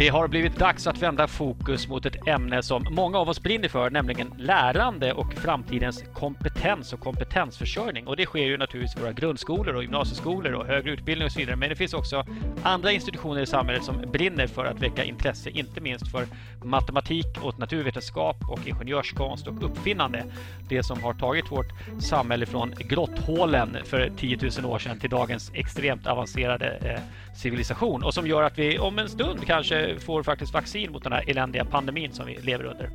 [0.00, 3.68] Det har blivit dags att vända fokus mot ett ämne som många av oss brinner
[3.68, 8.06] för, nämligen lärande och framtidens kompetens och kompetensförsörjning.
[8.06, 11.38] Och det sker ju naturligtvis i våra grundskolor och gymnasieskolor och högre utbildning och så
[11.38, 11.56] vidare.
[11.56, 12.24] Men det finns också
[12.62, 16.26] andra institutioner i samhället som brinner för att väcka intresse, inte minst för
[16.64, 20.24] matematik och naturvetenskap och ingenjörskonst och uppfinnande.
[20.68, 25.50] Det som har tagit vårt samhälle från grotthålen för 10 000 år sedan till dagens
[25.54, 27.00] extremt avancerade eh,
[27.36, 31.12] civilisation och som gör att vi om en stund kanske får faktiskt vaccin mot den
[31.12, 32.90] här eländiga pandemin som vi lever under.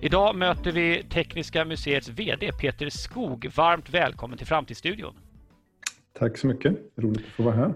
[0.00, 3.50] Idag möter vi Tekniska museets VD Peter Skog.
[3.54, 5.14] Varmt välkommen till Framtidsstudion.
[6.18, 6.76] Tack så mycket.
[6.96, 7.74] Roligt att få vara här.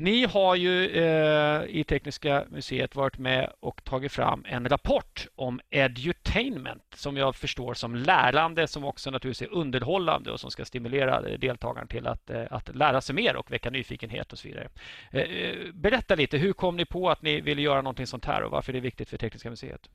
[0.00, 5.60] Ni har ju eh, i Tekniska museet varit med och tagit fram en rapport om
[5.70, 11.36] edutainment som jag förstår som lärande som också naturligtvis är underhållande och som ska stimulera
[11.36, 14.68] deltagarna till att, eh, att lära sig mer och väcka nyfikenhet och så vidare.
[15.12, 18.42] Eh, eh berätta lite, hur kom ni på att ni ville göra någonting sånt här
[18.42, 19.88] och varför det är viktigt för Tekniska museet?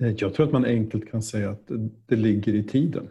[0.00, 1.68] Eh, jag tror att man enkelt kan säga att
[2.06, 3.08] det ligger i tiden.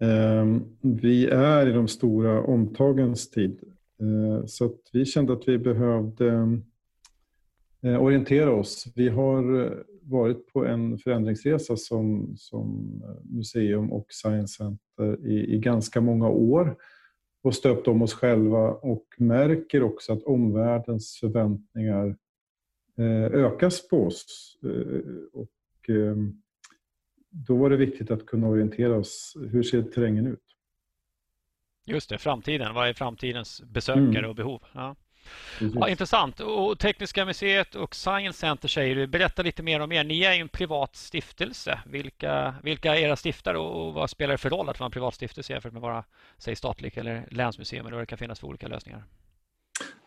[0.00, 3.60] Ehm, vi är i de stora omtagens tid
[4.00, 6.58] Eh, så vi kände att vi behövde
[7.82, 8.86] eh, orientera oss.
[8.94, 15.58] Vi har eh, varit på en förändringsresa som, som museum och science center i, i
[15.58, 16.76] ganska många år
[17.42, 22.16] och stöpt om oss själva och märker också att omvärldens förväntningar
[23.32, 24.58] ökas på oss.
[25.32, 25.90] Och
[27.30, 29.36] då var det viktigt att kunna orientera oss.
[29.50, 30.45] Hur ser terrängen ut?
[31.86, 32.74] Just det, framtiden.
[32.74, 34.30] Vad är framtidens besökare mm.
[34.30, 34.62] och behov?
[34.72, 34.96] Ja.
[35.74, 36.40] Ja, intressant.
[36.40, 39.06] Och Tekniska museet och Science Center säger du.
[39.06, 40.04] Berätta lite mer om er.
[40.04, 41.80] Ni är ju en privat stiftelse.
[41.86, 45.14] Vilka, vilka är era stiftare och vad spelar det för roll att vara en privat
[45.14, 46.04] stiftelse jämfört med vara
[46.38, 49.04] säg, statlig eller länsmuseum eller vad det kan finnas för olika lösningar?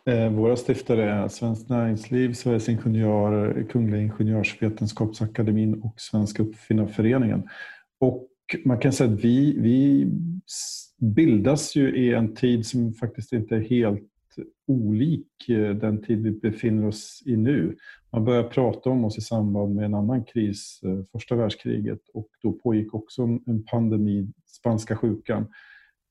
[0.05, 7.49] Eh, våra stiftare är Svenskt Näringsliv, Sveriges Ingenjörer, Kungliga Ingenjörsvetenskapsakademin och Svenska Uppfinnarföreningen.
[7.99, 8.27] Och
[8.65, 10.07] man kan säga att vi, vi
[10.97, 14.09] bildas ju i en tid som faktiskt inte är helt
[14.67, 17.77] olik eh, den tid vi befinner oss i nu.
[18.11, 22.27] Man börjar prata om oss i samband med en annan kris, eh, första världskriget, och
[22.41, 25.47] då pågick också en pandemi, spanska sjukan.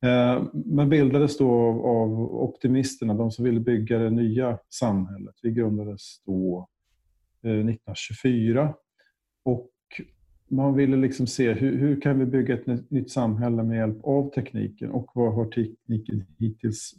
[0.04, 1.50] Eh, man bildades då
[1.84, 5.34] av optimisterna, de som ville bygga det nya samhället.
[5.42, 6.68] Vi grundades då
[7.42, 8.74] 1924
[9.44, 9.70] och
[10.48, 14.30] man ville liksom se hur, hur kan vi bygga ett nytt samhälle med hjälp av
[14.30, 16.94] tekniken och vad har tekniken hittills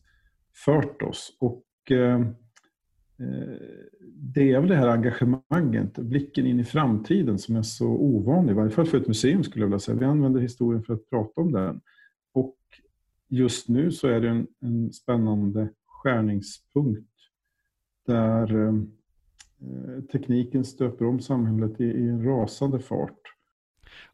[0.65, 1.37] fört oss?
[1.39, 2.21] Och, eh,
[3.19, 3.57] eh,
[4.13, 8.55] det är väl det här engagemanget, blicken in i framtiden som är så ovanlig, i
[8.55, 9.97] varje fall för ett museum skulle jag vilja säga.
[9.97, 11.81] Vi använder historien för att prata om den.
[12.33, 12.57] Och
[13.27, 17.09] just nu så är det en, en spännande skärningspunkt
[18.05, 18.73] där eh,
[20.11, 23.38] tekniken stöper om samhället i, i en rasande fart.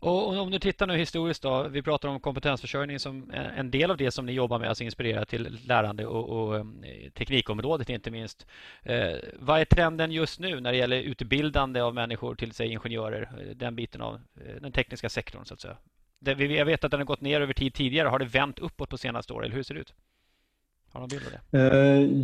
[0.05, 3.91] Och om du tittar nu historiskt då, vi pratar om kompetensförsörjning som eh, en del
[3.91, 6.65] av det som ni jobbar med, alltså inspirera till lärande och, och eh,
[7.13, 8.45] teknikområdet inte minst.
[8.83, 13.21] Eh, vad är trenden just nu när det gäller utbildande av människor till sig ingenjörer,
[13.21, 14.19] eh, den biten av
[14.61, 15.77] den tekniska sektorn så att säga?
[16.19, 18.07] Det, jag vet att den har gått ner över tid tidigare.
[18.09, 19.93] Har det vänt uppåt på senaste året, eller hur ser det ut?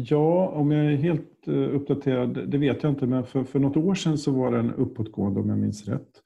[0.09, 3.96] Ja, om jag är helt uppdaterad, det vet jag inte, men för, för något år
[3.96, 6.22] sedan så var den uppåtgående om jag minns rätt.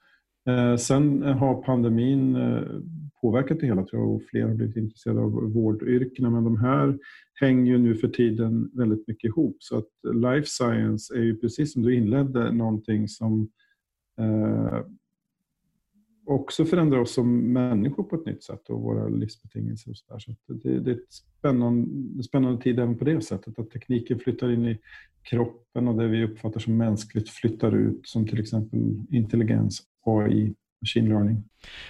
[0.48, 2.64] Eh, sen eh, har pandemin eh,
[3.22, 7.00] påverkat det hela tror jag och fler har blivit intresserade av vårdyrkena men de här
[7.34, 11.74] hänger ju nu för tiden väldigt mycket ihop så att life science är ju precis
[11.74, 13.50] som du inledde någonting som
[14.20, 14.80] eh,
[16.26, 19.92] också förändrar oss som människor på ett nytt sätt och våra livsbetingelser.
[19.92, 20.20] Och sådär.
[20.20, 24.52] Så det, det, är ett spännande, spännande tid även på det sättet att tekniken flyttar
[24.52, 24.80] in i
[25.22, 28.80] kroppen och det vi uppfattar som mänskligt flyttar ut som till exempel
[29.10, 31.44] intelligens AI, machine learning.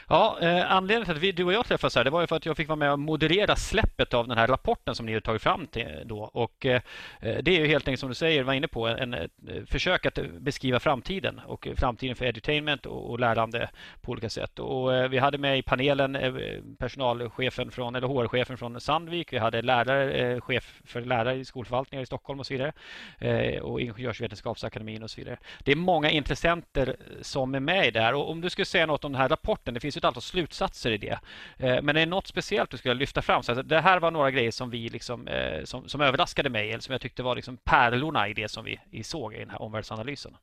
[0.09, 2.35] Ja, eh, anledningen till att vi, du och jag träffades här, det var ju för
[2.35, 5.19] att jag fick vara med och moderera släppet av den här rapporten som ni har
[5.19, 6.19] tagit fram till då.
[6.19, 6.81] Och eh,
[7.19, 9.65] eh det är ju helt enkelt som du säger, var inne på, en, ett eh,
[9.65, 13.69] försök att beskriva framtiden och framtiden för edutainment och, och lärande
[14.01, 14.59] på olika sätt.
[14.59, 16.33] Och eh, vi hade med i panelen eh,
[16.79, 22.03] personalchefen från, eller HR-chefen från Sandvik, vi hade lärare, eh, chef för lärare i skolförvaltningar
[22.03, 22.73] i Stockholm och så vidare
[23.19, 25.37] eh, och Ingenjörsvetenskapsakademin och så vidare.
[25.63, 28.85] Det är många intressenter som är med i det här och om du skulle säga
[28.85, 29.73] något om den här rapporten rapporten.
[29.73, 31.19] Det finns ju ett antal slutsatser i det.
[31.57, 33.43] Eh, men är det något speciellt du skulle lyfta fram?
[33.43, 36.81] Så det här var några grejer som, vi liksom, eh, som, som överraskade mig, eller
[36.81, 40.35] som jag tyckte var liksom pärlorna i det som vi såg i den här omvärldsanalysen.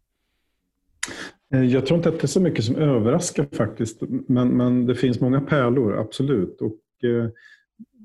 [1.54, 4.94] Eh, jag tror inte att det är så mycket som överraskar faktiskt, men, men det
[4.94, 6.60] finns många pärlor, absolut.
[6.60, 7.28] Och, eh,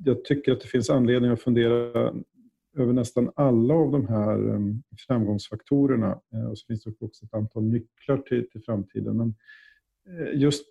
[0.06, 2.12] jag tycker att det finns anledning att fundera
[2.78, 4.60] över nästan alla av de här eh,
[5.08, 6.22] framgångsfaktorerna.
[6.34, 9.18] Eh, och så finns det också ett antal nycklar till, till framtiden.
[9.18, 9.36] Men
[10.08, 10.66] eh, just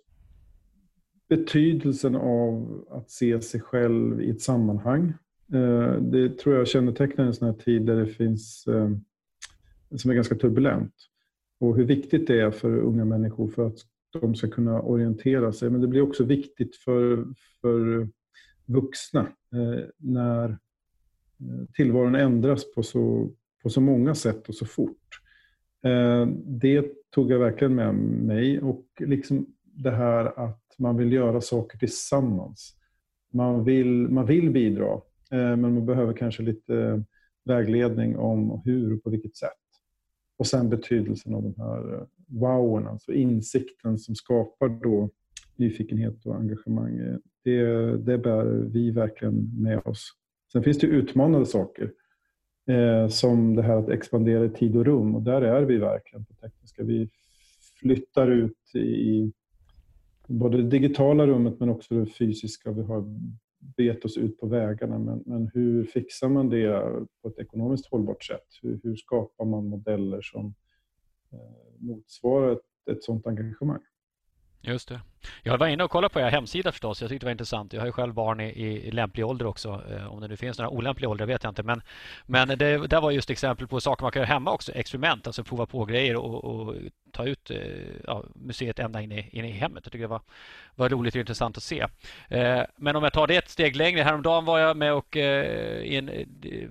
[1.29, 5.13] betydelsen av att se sig själv i ett sammanhang.
[5.53, 8.89] Eh, det tror jag kännetecknar en sån här tid där det finns, eh,
[9.95, 10.93] som är ganska turbulent.
[11.59, 13.77] Och hur viktigt det är för unga människor för att
[14.21, 15.69] de ska kunna orientera sig.
[15.69, 17.25] Men det blir också viktigt för,
[17.61, 18.09] för
[18.65, 19.21] vuxna
[19.53, 20.57] eh, när
[21.73, 23.31] tillvaron ändras på så,
[23.63, 25.21] på så många sätt och så fort.
[26.45, 31.77] Det tog jag verkligen med mig och liksom det här att man vill göra saker
[31.77, 32.73] tillsammans.
[33.33, 34.93] Man vill, man vill bidra,
[35.31, 37.03] eh, men man behöver kanske lite
[37.45, 39.51] vägledning om hur och på vilket sätt.
[40.37, 45.09] Och sen betydelsen av de här eh, wowen, alltså insikten som skapar då
[45.55, 46.97] nyfikenhet och engagemang.
[46.97, 50.11] Eh, det, det bär vi verkligen med oss.
[50.51, 51.91] Sen finns det utmanande saker.
[52.69, 55.15] Eh, som det här att expandera i tid och rum.
[55.15, 56.83] Och där är vi verkligen på tekniska.
[56.83, 57.09] Vi
[57.79, 59.31] flyttar ut i
[60.27, 62.71] både det digitala rummet men också det fysiska.
[62.71, 63.05] Vi har
[63.77, 64.99] bet oss ut på vägarna.
[64.99, 66.81] Men, men hur fixar man det
[67.21, 68.47] på ett ekonomiskt hållbart sätt?
[68.61, 70.55] Hur, hur skapar man modeller som
[71.31, 71.39] eh,
[71.79, 73.81] motsvarar ett, ett sådant engagemang?
[74.61, 75.01] Just det.
[75.43, 77.01] Jag var inne och kollade på er hemsida förstås.
[77.01, 77.73] Jag tyckte det var intressant.
[77.73, 78.47] Jag har ju själv barn i,
[78.87, 79.81] i lämplig ålder också.
[79.91, 81.63] Eh, om det nu finns några olämpliga åldrar vet jag inte.
[81.63, 81.81] Men,
[82.25, 84.71] men det där var just exempel på saker man kan göra hemma också.
[84.71, 86.75] Experiment, alltså prova på grejer och, och
[87.11, 87.57] ta ut eh,
[88.07, 89.83] ja, museet ända in i, in i hemmet.
[89.85, 90.21] Jag tycker det var,
[90.75, 91.85] var roligt och intressant att se.
[92.29, 94.01] Eh, men om jag tar det ett steg längre.
[94.01, 96.11] Häromdagen var jag med och, i en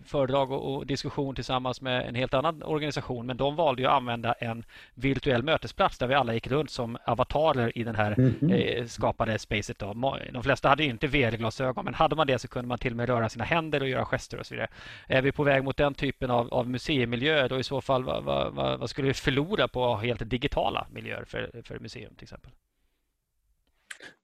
[0.06, 3.26] föredrag och, och, diskussion tillsammans med en helt annan organisation.
[3.26, 4.64] Men de valde att använda en
[4.94, 8.87] virtuell mötesplats där vi alla gick runt som avatarer i den här mm-hmm mm -hmm.
[8.87, 9.78] skapade spacet.
[9.78, 10.19] Då.
[10.32, 13.08] De flesta hade inte VR-glasögon men hade man det så kunde man till och med
[13.08, 14.69] röra sina händer och göra gester och så vidare.
[15.08, 18.25] Är vi på väg mot den typen av, av museimiljöer då i så fall vad,
[18.25, 22.52] vad, vad, skulle vi förlora på helt digitala miljöer för, för museum till exempel?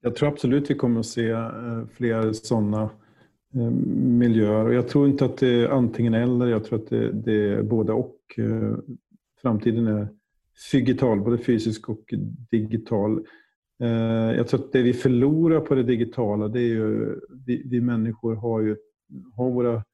[0.00, 2.82] Jag tror absolut vi kommer att se eh, fler sådana
[3.54, 4.64] eh, miljöer.
[4.66, 7.62] Och jag tror inte att det är antingen eller, jag tror att det, det är
[7.62, 8.18] både och.
[8.36, 8.76] Eh,
[9.42, 10.08] framtiden är
[10.72, 12.14] digital, både fysisk och
[12.50, 13.26] digital.
[13.82, 17.80] Eh, jag tror att det vi förlorar på det digitala, det är ju, vi, vi
[17.80, 18.76] människor har ju
[19.34, 19.84] har våra,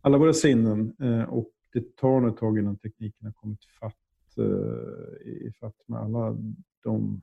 [0.00, 3.94] alla våra sinnen eh, och det tar nog ett tag innan tekniken har kommit fatt
[4.38, 6.36] eh, i fatt med alla
[6.84, 7.22] de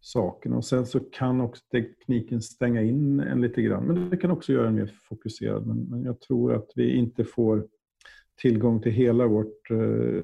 [0.00, 0.56] sakerna.
[0.56, 3.84] Och sen så kan också tekniken stänga in en lite grann.
[3.84, 5.66] Men det kan också göra en mer fokuserad.
[5.66, 7.66] Men, men jag tror att vi inte får
[8.36, 9.70] tillgång till hela vårt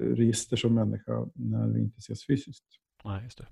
[0.01, 2.65] register som människa när vi inte ses fysiskt.
[3.03, 3.45] Nej, just det.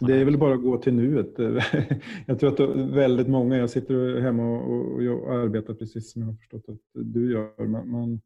[0.00, 1.34] Det är väl bara att gå till nuet.
[2.26, 6.34] Jag tror att väldigt många, jag sitter hemma och, och arbetar precis som jag har
[6.34, 7.66] förstått att du gör.
[7.66, 8.20] Man, man,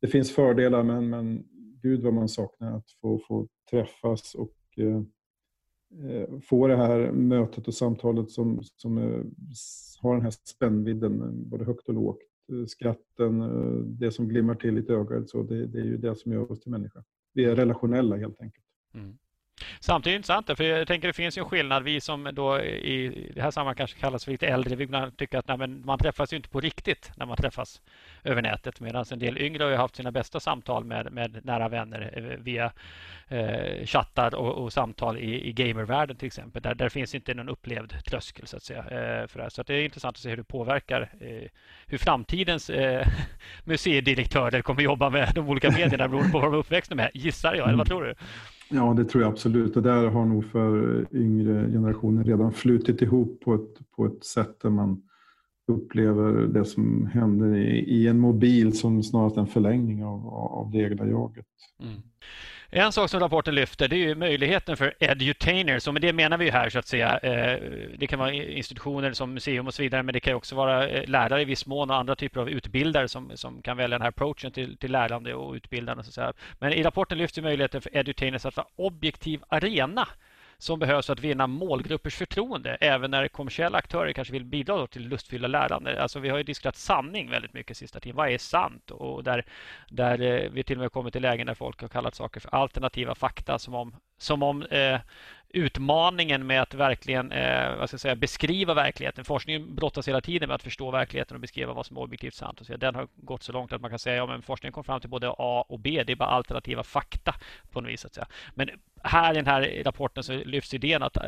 [0.00, 1.44] det finns fördelar men, men
[1.82, 5.02] gud vad man saknar att få, få träffas och eh,
[6.10, 9.24] eh, få det här mötet och samtalet som, som eh,
[10.00, 12.18] har den här spännvidden, både högt och lågt.
[12.52, 16.16] Eh, skratten, eh, det som glimmar till i ögat, så det, det, är ju det
[16.16, 17.04] som gör oss till människa.
[17.32, 18.66] Vi är relationella helt enkelt.
[18.94, 19.18] Mm.
[19.80, 21.82] Samtidigt intressant, för jag tänker det finns ju en skillnad.
[21.82, 25.48] Vi som då i det här sammanhanget kanske kallas för lite äldre, vi tycker att
[25.48, 27.80] nej, man träffas ju inte på riktigt när man träffas
[28.24, 28.80] över nätet.
[28.80, 32.72] Medan en del yngre har haft sina bästa samtal med, med nära vänner eh, via
[33.28, 36.62] eh, chattar och, och, samtal i, i gamervärlden till exempel.
[36.62, 38.80] Där, där finns inte någon upplevd tröskel så att säga.
[38.80, 39.50] Eh, för det.
[39.50, 41.48] Så det är intressant att se hur det påverkar eh,
[41.86, 43.06] hur framtidens eh,
[43.64, 47.54] museidirektörer kommer jobba med de olika medierna beroende på vad de är uppväxta med, gissar
[47.54, 47.68] jag.
[47.68, 48.14] Eller vad tror du?
[48.70, 49.76] Ja, det tror jag absolut.
[49.76, 54.60] Och där har nog för yngre generationer redan flutit ihop på ett, på ett sätt
[54.62, 55.02] där man
[55.68, 60.78] upplever det som händer i, i en mobil som snarast en förlängning av, av det
[60.78, 61.46] egna jaget.
[61.82, 62.02] Mm.
[62.70, 65.86] En sak som rapporten lyfter det är möjligheten för edutainers.
[65.86, 67.18] Och med det menar vi här så att säga.
[67.18, 67.60] Eh,
[67.98, 71.08] det kan vara institutioner som museum och så vidare men det kan också vara eh,
[71.08, 74.08] lärare i viss mån och andra typer av utbildare som, som kan välja den här
[74.08, 76.04] approachen till, till lärande och utbildande.
[76.04, 76.32] Så att säga.
[76.58, 80.08] Men i rapporten lyfter möjligheten för edutainers att vara objektiv arena
[80.58, 85.08] som behövs för att vinna målgruppers förtroende även när kommersiella aktörer kanske vill bidra till
[85.08, 86.02] lustfyllda lärande.
[86.02, 88.16] Alltså vi har ju diskuterat sanning väldigt mycket sista tiden.
[88.16, 88.90] Vad är sant?
[88.90, 89.44] Och där,
[89.88, 92.54] där eh, vi till och med kommit till lägen där folk har kallat saker för
[92.54, 95.00] alternativa fakta som om, som om eh,
[95.56, 99.24] utmaningen med att verkligen eh, vad ska jag säga, beskriva verkligheten.
[99.24, 102.60] Forskningen brottas hela tiden med att förstå verkligheten och beskriva vad som är objektivt sant.
[102.60, 104.84] Och så, den har gått så långt att man kan säga att ja, forskningen kom
[104.84, 106.02] fram till både A och B.
[106.06, 107.34] Det är bara alternativa fakta
[107.70, 108.04] på något vis.
[108.04, 108.26] Att säga.
[108.54, 108.70] Men
[109.02, 111.24] här i den här rapporten så lyfts idén att eh,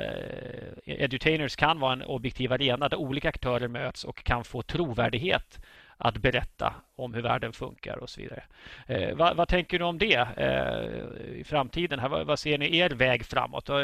[0.85, 5.61] edutainers kan vara en objektiv arena där olika aktörer möts och kan få trovärdighet
[5.99, 8.43] att berätta om hur världen funkar och så vidare.
[8.87, 11.99] Eh, vad, vad, tänker du om det eh, i framtiden?
[11.99, 13.69] Här, vad, vad, ser ni er väg framåt?
[13.69, 13.77] Eh,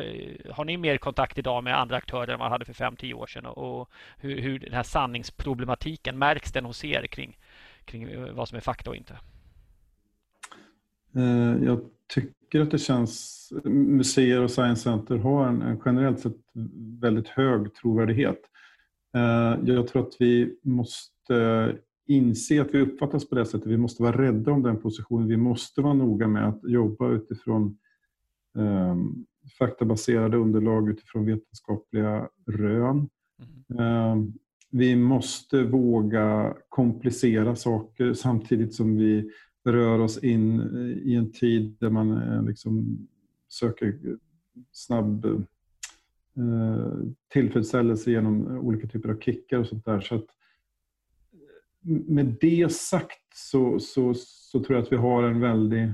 [0.50, 3.26] har ni mer kontakt idag med andra aktörer än man hade för fem tio år
[3.26, 3.46] sedan?
[3.46, 7.38] Och, och hur, hur den här sanningsproblematiken, märks den hos er kring,
[7.84, 9.18] kring eh, vad som är fakta och inte?
[11.16, 11.80] Eh, jag
[12.14, 13.40] tycker att det känns...
[13.64, 16.36] Museer och science center har en, en generellt sett
[17.00, 18.40] väldigt hög trovärdighet.
[19.14, 21.72] Eh, jag tror att vi måste
[22.06, 23.66] inse att vi uppfattas på det sättet.
[23.66, 25.28] Vi måste vara rädda om den positionen.
[25.28, 27.78] Vi måste vara noga med att jobba utifrån
[28.54, 29.26] um,
[29.58, 33.08] faktabaserade underlag, utifrån vetenskapliga rön.
[33.70, 34.12] Mm.
[34.12, 34.32] Um,
[34.70, 39.30] vi måste våga komplicera saker samtidigt som vi
[39.64, 40.60] rör oss in
[41.04, 42.98] i en tid där man eh, liksom
[43.48, 43.98] söker
[44.72, 46.92] snabb eh,
[47.32, 50.00] tillfredsställelse genom olika typer av kickar och sånt där.
[50.00, 50.26] Så att,
[51.84, 55.92] med det sagt så, så, så tror jag att vi har en väldig...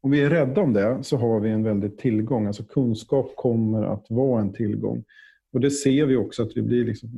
[0.00, 2.46] Om vi är rädda om det så har vi en väldig tillgång.
[2.46, 5.04] Alltså kunskap kommer att vara en tillgång.
[5.52, 7.10] Och det ser vi också att vi blir liksom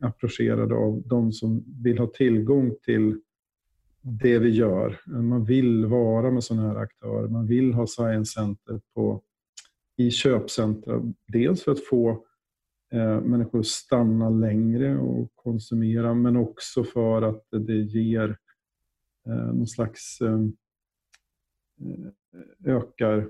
[0.00, 3.20] approcherade av de som vill ha tillgång till
[4.00, 5.00] det vi gör.
[5.06, 7.28] Man vill vara med sådana här aktörer.
[7.28, 9.22] Man vill ha science center på,
[9.96, 11.02] i köpcentra.
[11.26, 12.24] Dels för att få
[12.94, 18.36] Eh, människor att stanna längre och konsumera men också för att det ger
[19.26, 20.40] eh, någon slags eh,
[22.64, 23.28] ökar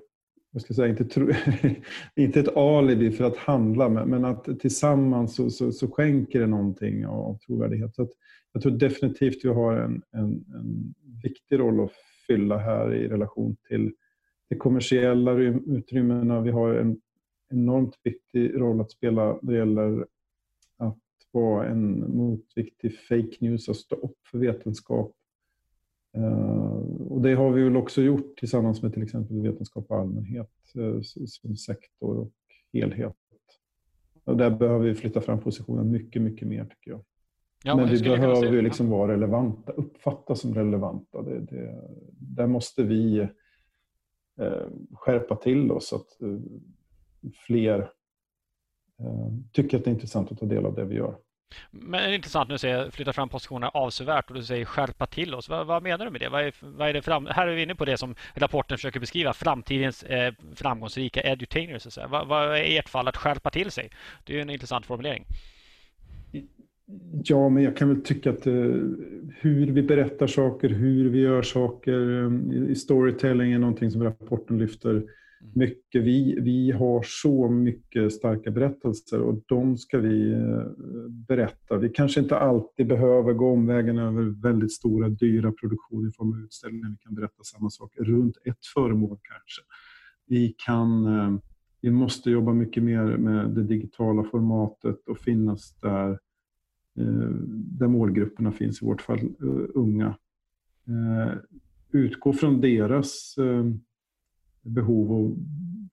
[0.55, 1.31] jag ska säga, inte, tro,
[2.17, 7.07] inte ett alibi för att handla, men att tillsammans så, så, så skänker det någonting
[7.07, 7.95] av trovärdighet.
[7.95, 8.11] Så att
[8.53, 11.93] jag tror definitivt vi har en, en, en viktig roll att
[12.27, 13.93] fylla här i relation till
[14.49, 15.33] de kommersiella
[15.67, 16.41] utrymmena.
[16.41, 16.97] Vi har en
[17.51, 20.07] enormt viktig roll att spela när det gäller
[20.77, 20.99] att
[21.31, 25.13] vara en motvikt till fake news och stå upp för vetenskap.
[26.17, 30.51] Eh, och det har vi väl också gjort tillsammans med till exempel vetenskap och allmänhet
[30.75, 32.33] eh, som sektor och
[32.73, 33.17] helhet.
[34.25, 37.05] Och där behöver vi flytta fram positionen mycket, mycket mer tycker jag.
[37.65, 41.23] Ja, Men vi behöver ju liksom vara relevanta, uppfattas som relevanta.
[41.23, 43.19] Det, det, där måste vi
[44.41, 46.39] eh, skärpa till oss att eh,
[47.47, 47.79] fler
[49.01, 51.17] eh, tycker att det är intressant att ta del av det vi gör.
[51.71, 55.07] Men det är intressant nu att säga flytta fram positionerna avsevärt och du säger skärpa
[55.07, 55.49] till oss.
[55.49, 56.29] Vad, vad menar du med det?
[56.29, 59.01] Vad är, vad är det fram, här är vi inne på det som rapporten försöker
[59.01, 61.99] beskriva, framtidens eh, framgångsrika edutainers.
[62.09, 63.91] Vad, vad är i ert fall att skärpa till sig?
[64.25, 65.25] Det är en intressant formulering.
[67.25, 68.53] Ja, men jag kan väl tycka att eh,
[69.41, 74.59] hur vi berättar saker, hur vi gör saker eh, i storytelling är någonting som rapporten
[74.59, 75.03] lyfter.
[75.45, 75.59] Mm.
[75.59, 76.03] mycket.
[76.03, 80.67] Vi, vi har så mycket starka berättelser och de ska vi eh,
[81.29, 81.77] berätta.
[81.79, 86.39] Vi kanske inte alltid behöver gå omvägen över väldigt stora, dyra produktioner i form av
[86.39, 86.89] utställningar.
[86.89, 89.63] Vi kan berätta samma sak runt ett föremål kanske.
[90.27, 91.39] Vi kan eh,
[91.81, 96.11] vi måste jobba mycket mer med det digitala formatet och finnas där
[96.99, 99.21] eh, där målgrupperna finns, i vårt fall
[99.75, 100.17] unga.
[101.93, 103.37] Utgå från deras
[104.65, 105.37] behov och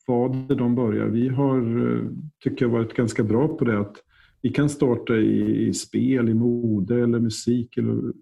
[0.08, 1.08] vad de börjar.
[1.08, 2.04] Vi har, eh,
[2.44, 3.80] tycker jag, varit ganska bra på det.
[3.80, 3.98] att
[4.42, 7.78] Vi kan starta i, i spel, i mode eller musik.
[7.78, 8.14] Eller,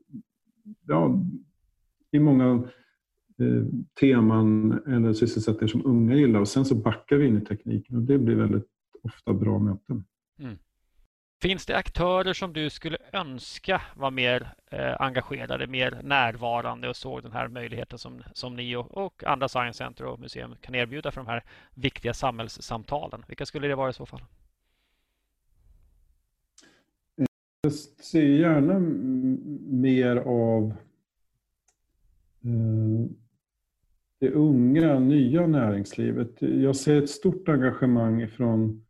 [0.87, 1.25] ja,
[2.11, 2.63] I många
[3.39, 3.65] eh,
[3.99, 6.39] teman eller sysselsättningar som unga gillar.
[6.39, 8.67] Och Sen så backar vi in i tekniken och det blir väldigt
[9.03, 10.03] ofta bra möten.
[10.39, 10.55] Mm.
[11.41, 17.23] Finns det aktörer som du skulle önska var mer eh, engagerade, mer närvarande och såg
[17.23, 21.11] den här möjligheten som, som ni och, och andra science center och museum kan erbjuda
[21.11, 21.43] för de här
[21.73, 23.25] viktiga samhällssamtalen?
[23.27, 24.21] Vilka skulle det vara i så fall?
[27.61, 28.79] Jag ser gärna
[29.69, 30.73] mer av
[32.43, 33.11] eh,
[34.19, 36.41] det unga, nya näringslivet.
[36.41, 38.85] Jag ser ett stort engagemang från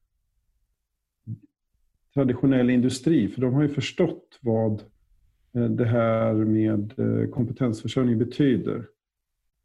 [2.14, 4.84] traditionell industri, för de har ju förstått vad
[5.56, 8.86] eh, det här med eh, kompetensförsörjning betyder.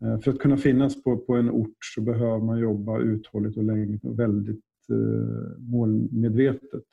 [0.05, 3.65] Eh, för att kunna finnas på, på en ort så behöver man jobba uthålligt och
[3.65, 6.85] länge och väldigt eh, målmedvetet.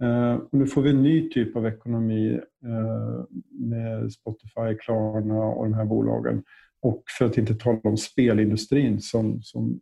[0.00, 5.64] Eh, och nu får vi en ny typ av ekonomi eh, med Spotify, Klarna och
[5.64, 6.42] de här bolagen.
[6.80, 9.80] Och för att inte tala om spelindustrin som, som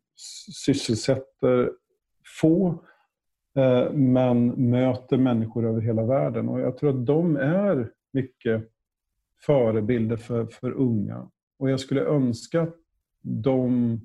[0.53, 1.71] sysselsätter
[2.41, 2.90] få Eh,
[3.93, 6.49] men möter människor över hela världen.
[6.49, 8.71] Och jag tror att de är mycket
[9.47, 11.31] förebilder för, för unga.
[11.59, 12.77] Och jag skulle önska att
[13.23, 14.01] de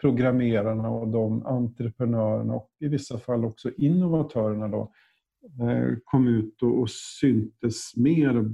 [0.00, 4.92] programmerarna och de entreprenörerna och i vissa fall också innovatörerna då,
[5.60, 8.50] eh, kom ut och, och syntes mer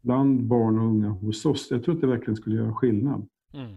[0.00, 1.70] bland barn och unga hos oss.
[1.70, 3.28] Jag tror att det verkligen skulle göra skillnad.
[3.54, 3.76] Mm.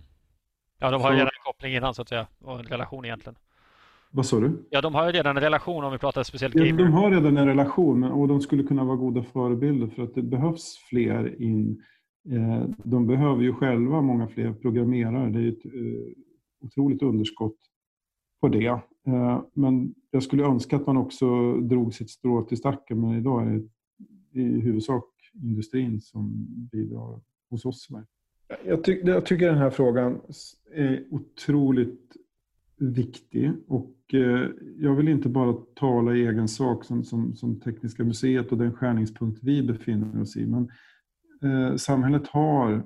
[0.79, 3.36] Ja, de har ju redan en koppling innan så att säga och en relation egentligen.
[4.15, 4.65] Vad sa du?
[4.70, 6.70] Ja, de har ju redan en relation om vi pratar speciellt gamer.
[6.70, 10.15] Ja, de har redan en relation och de skulle kunna vara goda förebilder för att
[10.15, 11.84] det behövs fler in.
[12.29, 15.29] Eh, de behöver ju själva många fler programmerare.
[15.29, 16.13] Det är ett eh,
[16.65, 17.58] otroligt underskott
[18.41, 18.79] på det.
[19.08, 23.48] Eh, men jag skulle önska att man också drog sitt strå till stacken men idag
[23.48, 23.62] är
[24.32, 25.05] det i huvudsak
[25.43, 27.88] industrin som bidrar hos oss.
[28.65, 30.22] Jag, ty jag tycker den här frågan
[30.74, 32.17] är otroligt
[32.83, 38.03] viktig och eh, jag vill inte bara tala i egen sak som, som, som Tekniska
[38.03, 40.45] museet och den skärningspunkt vi befinner oss i.
[40.45, 40.71] Men
[41.43, 42.85] eh, samhället har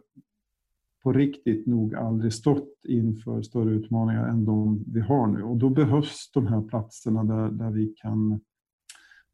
[1.03, 5.43] på riktigt nog aldrig stått inför större utmaningar än de vi har nu.
[5.43, 8.39] Och då behövs de här platserna där, där vi kan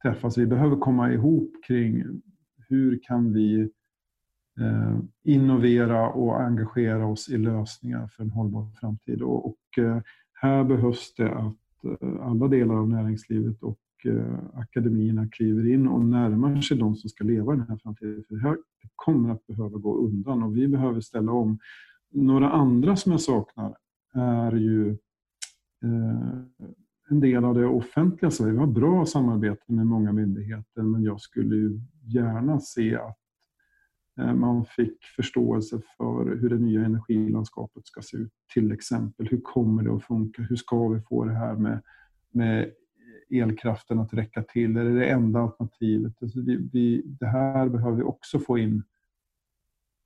[0.01, 0.38] träffas.
[0.38, 2.03] Vi behöver komma ihop kring
[2.70, 3.70] hur kan vi
[4.60, 9.22] eh, innovera och engagera oss i lösningar för en hållbar framtid.
[9.22, 10.01] Och, och eh,
[10.44, 16.06] här behövs det att eh, alla delar av näringslivet och eh, akademierna kliver in och
[16.06, 18.24] närmar sig de som ska leva i den här framtiden.
[18.28, 18.58] För det här
[18.96, 21.60] kommer att behöva gå undan och vi behöver ställa om.
[22.12, 23.76] Några andra som jag saknar
[24.14, 24.90] är ju
[25.84, 26.42] eh,
[27.10, 28.54] en del av det offentliga Sverige.
[28.54, 33.18] Vi har bra samarbete med många myndigheter men jag skulle ju gärna se att
[34.20, 38.32] Eh, man fick förståelse för hur det nya energilandskapet ska se ut.
[38.53, 40.41] Till exempel, hur kommer det att funka?
[40.41, 41.82] Hur ska vi få det här med,
[42.32, 42.72] med
[43.29, 44.77] elkraften att räcka till?
[44.77, 46.13] Är det det enda alternativet?
[46.22, 48.84] Alltså vi, vi, det här behöver vi också få in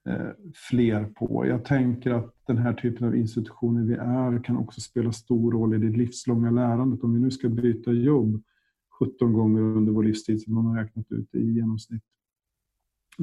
[0.09, 0.29] eh,
[0.69, 1.45] fler på.
[1.47, 5.73] Jag tänker att den här typen av institutioner vi är kan också spela stor roll
[5.73, 7.03] i det livslånga lärandet.
[7.03, 8.43] Om vi nu ska byta jobb
[8.99, 12.03] 17 gånger under vår livstid som man har räknat ut i genomsnitt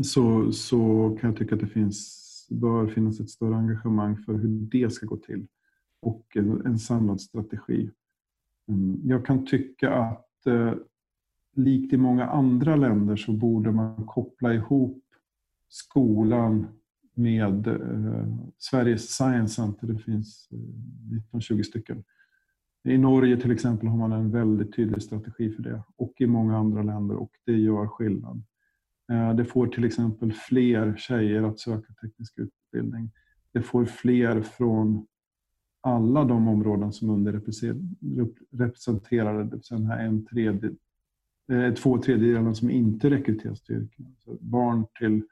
[0.03, 4.49] så, så kan jag tycka att det finns, bör finnas ett större engagemang för hur
[4.49, 5.47] det ska gå till
[6.01, 7.91] och en, en samlad strategi.
[8.69, 9.01] Mm.
[9.05, 10.75] Jag kan tycka att eh,
[11.55, 15.05] likt i många andra länder så borde man koppla ihop
[15.69, 16.67] skolan
[17.15, 18.27] med eh,
[18.59, 19.87] Sveriges Science Center.
[19.87, 22.05] Det finns eh, 19-20 stycken.
[22.85, 26.59] I Norge till exempel har man en väldigt tydlig strategi för det och i många
[26.59, 28.43] andra länder och det gör skillnad.
[29.12, 33.11] Eh, det får till exempel fler tjejer att söka teknisk utbildning.
[33.53, 35.07] Det får fler från
[35.81, 40.71] alla de områden som underrepresenterade, det vill säga den här en tredje,
[41.53, 44.17] eh, två tredjedelarna som inte rekryteras till yrken.
[44.40, 45.23] Barn till,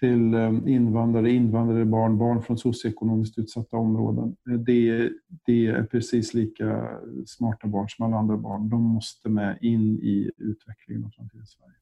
[0.00, 4.36] till eh, invandrare, invandrare barn, barn från socioekonomiskt utsatta områden.
[4.44, 5.10] Det,
[5.46, 8.68] det är precis lika smarta barn som alla andra barn.
[8.68, 11.74] De måste med in i utvecklingen av framtidens Sverige.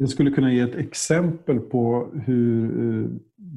[0.00, 3.06] Jag skulle kunna ge ett exempel på hur eh,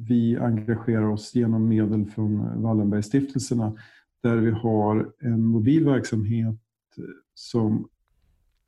[0.08, 3.76] vi engagerar oss genom medel från Wallenbergstiftelserna
[4.22, 6.56] där vi har en mobil verksamhet
[6.98, 7.04] eh,
[7.34, 7.88] som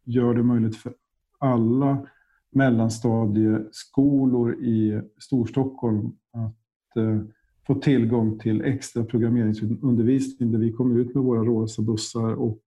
[0.05, 0.93] gör det möjligt för
[1.39, 2.07] alla
[2.51, 7.21] mellanstadieskolor i Storstockholm att eh,
[7.67, 12.63] få tillgång till extra programmeringsundervisning där vi kommer ut med våra rosa bussar och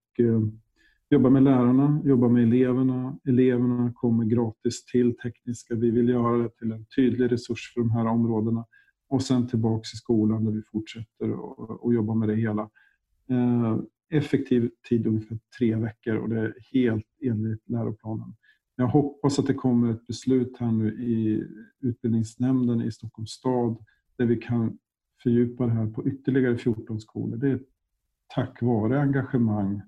[1.09, 3.19] jobbar jobba med lärarna, jobba med eleverna.
[3.27, 5.75] Eleverna kommer gratis till tekniska.
[5.75, 8.65] Vi vill göra det till en tydlig resurs för de här områdena.
[9.09, 11.33] Och sen tillbaks i skolan där vi fortsätter
[11.87, 12.69] att jobba med det hela.
[13.29, 13.77] Eh,
[14.09, 18.35] effektiv tid ungefär tre veckor och det är helt enligt läroplanen.
[18.75, 21.47] Jag hoppas att det kommer ett beslut här nu i
[21.79, 23.77] utbildningsnämnden i Stockholms stad
[24.17, 24.77] där vi kan
[25.23, 27.37] fördjupa det här på ytterligare 14 skolor.
[27.37, 27.59] Det är
[28.35, 29.81] tack vare engagemang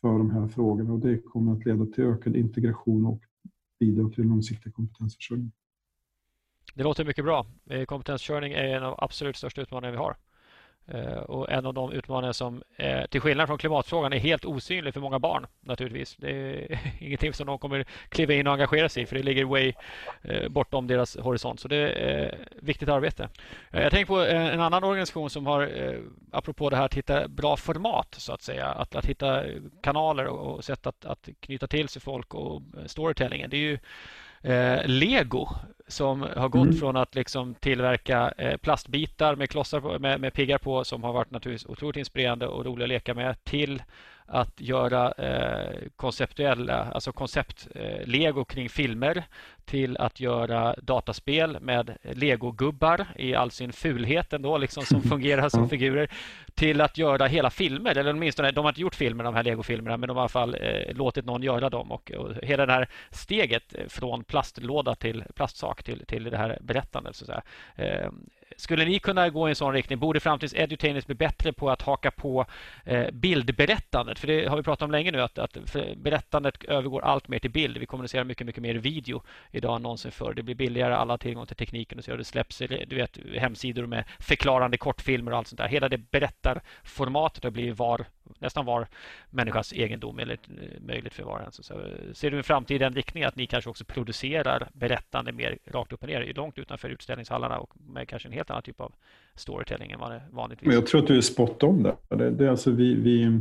[0.00, 3.20] för de här frågorna och det kommer att leda till ökad integration och
[3.80, 5.52] bidra till långsiktig kompetensförsörjning.
[6.74, 7.46] Det låter mycket bra.
[7.66, 10.16] Eh, kompetensförsörjning är en av de absolut största utmaningarna vi har.
[10.88, 14.94] Eh, och en av de utmaningar som eh, till skillnad från klimatfrågan är helt osynlig
[14.94, 16.16] för många barn naturligtvis.
[16.16, 19.44] Det är ingenting som de kommer kliva in och engagera sig i för det ligger
[19.44, 19.72] way
[20.22, 21.60] eh, bortom deras horisont.
[21.60, 23.28] Så det är viktigt arbete.
[23.70, 25.70] Jag tänker på en annan organisation som har,
[26.32, 28.66] apropå det här, att hitta bra format så att säga.
[28.66, 29.44] Att, att hitta
[29.82, 33.50] kanaler och sätt att, att knyta till sig folk och storytellingen.
[33.50, 33.78] Det är ju
[34.42, 35.48] eh, Lego
[35.88, 36.76] som har gått mm.
[36.76, 41.12] från att liksom tillverka eh, plastbitar med klossar på, med, med piggar på som har
[41.12, 43.82] varit naturligtvis otroligt inspirerande och roliga att leka med till
[44.26, 49.24] att göra eh, konceptuella, alltså koncept-lego eh, kring filmer
[49.68, 55.68] till att göra dataspel med legogubbar i all sin fulhet ändå, liksom som fungerar som
[55.68, 56.10] figurer,
[56.54, 59.96] till att göra hela filmer, eller åtminstone, de har inte gjort filmer, de här legofilmerna,
[59.96, 62.72] men de har i alla fall eh, låtit någon göra dem och, och, hela det
[62.72, 67.16] här steget från plastlåda till plastsak till, till det här berättandet.
[67.16, 67.42] Så att säga.
[67.76, 68.10] Eh,
[68.56, 69.98] skulle ni kunna gå i en sån riktning?
[69.98, 72.46] Borde framtidens edutainers bli bättre på att haka på
[72.84, 74.18] eh, bildberättandet?
[74.18, 77.50] För det har vi pratat om länge nu att, att berättandet övergår allt mer till
[77.50, 77.78] bild.
[77.78, 79.22] Vi kommunicerar mycket, mycket mer video
[79.58, 80.34] idag än någonsin förr.
[80.34, 83.86] Det blir billigare, alla har tillgång till tekniken och så det släpps du vet, hemsidor
[83.86, 85.68] med förklarande kortfilmer och allt sånt där.
[85.68, 88.06] Hela det berättarformatet har blivit var,
[88.38, 88.86] nästan var
[89.30, 91.52] människas egendom eller eh, möjligt för var och en.
[91.52, 91.62] Så,
[92.12, 95.92] ser du en framtid i den riktningen att ni kanske också producerar berättande mer rakt
[95.92, 98.92] upp och ner, långt utanför utställningshallarna och med kanske en helt annan typ av
[99.34, 100.72] storytelling än vad det vanligtvis är?
[100.72, 101.96] Jag tror att du är spot on där.
[102.08, 103.40] Det, det, alltså vi, vi,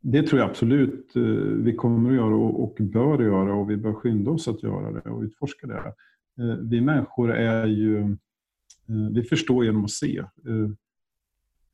[0.00, 1.22] det tror jag absolut eh,
[1.64, 5.10] vi kommer att göra och, bör göra och vi bör skynda oss att göra det
[5.10, 5.94] och utforska det.
[6.38, 10.24] Eh, vi människor är ju, eh, vi förstår genom att se.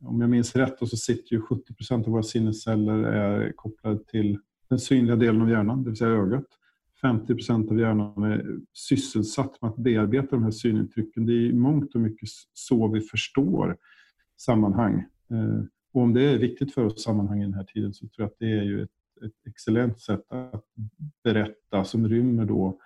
[0.00, 4.78] Om jag minns rätt så sitter ju 70% av våra sinnesceller är kopplade till den
[4.78, 6.46] synliga delen av hjärnan, det vill säga ögat.
[7.02, 11.26] 50% av hjärnan är sysselsatt med att bearbeta de här synintrycken.
[11.26, 13.76] Det är i mångt och mycket så vi förstår
[14.36, 15.04] sammanhang.
[15.94, 18.26] Och om det är viktigt för oss sammanhang i den här tiden så tror jag
[18.26, 20.64] att det är ju ett, ett excellent sätt att
[21.24, 22.80] berätta som rymmer då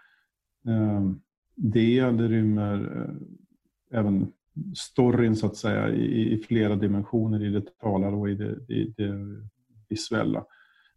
[0.68, 1.10] eh,
[1.54, 4.32] det, det rymmer eh, även
[4.76, 8.94] storyn så att säga i, i, flera dimensioner i det talade och i det, i
[8.96, 9.42] det
[9.88, 10.44] visuella.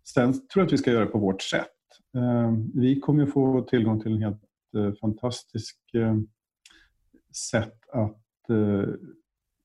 [0.04, 1.68] Sen tror jag att vi ska göra det på vårt sätt.
[2.18, 4.44] Ehm, vi kommer att få tillgång till en helt
[4.78, 6.18] eh, fantastisk eh,
[7.52, 8.90] sätt att eh,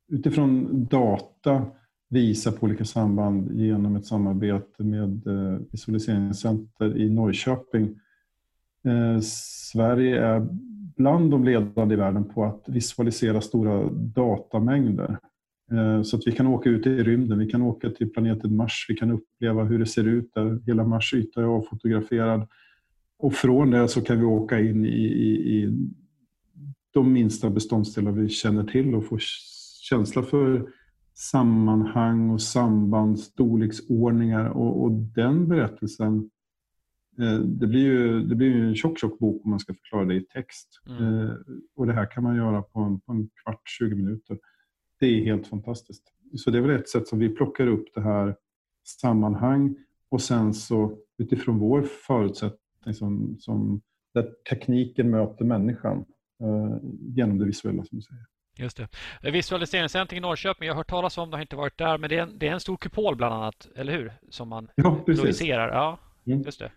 [0.09, 1.67] utifrån data
[2.09, 8.01] visa på olika samband genom ett samarbete med eh, Visualiseringscenter i Norrköping.
[8.85, 9.21] Eh,
[9.73, 10.47] Sverige är
[10.97, 15.19] bland de ledande i världen på att visualisera stora datamängder.
[15.73, 18.87] Eh, så att vi kan åka ut i rymden, vi kan åka till planeten Mars,
[18.89, 20.61] vi kan uppleva hur det ser ut där.
[20.67, 22.49] Hela Mars yta är avfotograferad.
[23.19, 25.89] Och från det så kan vi åka in i, i, i
[26.91, 29.19] de minsta beståndsdelar vi känner till och få
[29.81, 30.69] känsla för
[31.17, 36.31] sammanhang och samband, storleksordningar och, och den berättelsen
[37.19, 40.15] eh, det blir ju det blir en tjock, tjock bok om man ska förklara det
[40.15, 40.69] i text.
[40.87, 41.03] Mm.
[41.03, 41.35] Eh,
[41.77, 44.39] och det här kan man göra på en, på en kvart, 20 minuter.
[45.01, 46.03] Det är helt fantastiskt.
[46.35, 48.37] Så det är väl ett sätt som vi plockar upp det här
[49.01, 49.77] sammanhang
[50.09, 53.81] och sen så utifrån vår förutsättning som, som
[54.15, 56.05] där tekniken möter människan
[56.41, 58.36] eh, genom det visuella som du säger.
[58.59, 58.89] Just det.
[59.31, 62.17] Visualiseringscentrum i Norrköping, jag har hört talas om det, har inte varit där, men det
[62.17, 64.13] är en, det är en stor kupol bland annat, eller hur?
[64.31, 65.69] Som man ja, projicerar.
[65.69, 66.43] Ja, mm.
[66.43, 66.73] just det.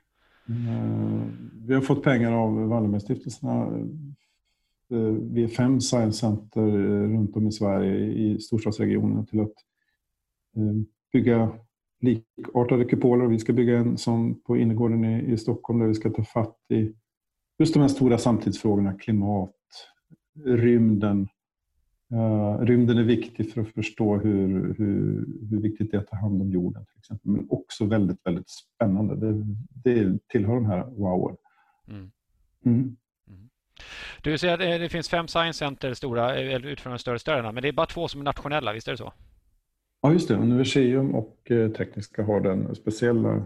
[0.50, 3.68] Mm, vi har fått pengar av Wallenbergstiftelserna
[4.92, 9.54] Eh, vi är fem science center eh, runt om i Sverige i storstadsregionerna till att
[11.14, 11.52] bygga
[12.02, 13.26] likartade kupoler.
[13.26, 16.94] Vi ska bygga en sån på innergården i, Stockholm där vi ska ta fatt i
[17.60, 18.94] just de här stora samtidsfrågorna.
[18.94, 19.56] Klimat,
[20.46, 21.28] rymden.
[22.14, 26.16] Uh, rymden är viktig för att förstå hur, hur, hur viktigt det är att ta
[26.16, 27.32] hand om jorden till exempel.
[27.32, 29.16] Men också väldigt, väldigt spännande.
[29.16, 31.38] Det, det tillhör de här wow
[31.88, 32.12] mm.
[32.66, 32.98] Mm.
[34.24, 37.52] Du säger att eh, det finns fem science center stora, eh, utifrån de större städerna,
[37.52, 39.14] men det är bara två som är nationella, visst är det så?
[40.02, 40.36] Ja, just det.
[40.36, 41.38] Universium och
[41.78, 43.46] Tekniska har den speciella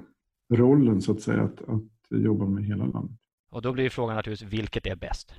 [0.53, 3.17] rollen så att säga att, att jobba med hela landet.
[3.49, 5.33] Och då blir frågan naturligtvis, vilket är bäst?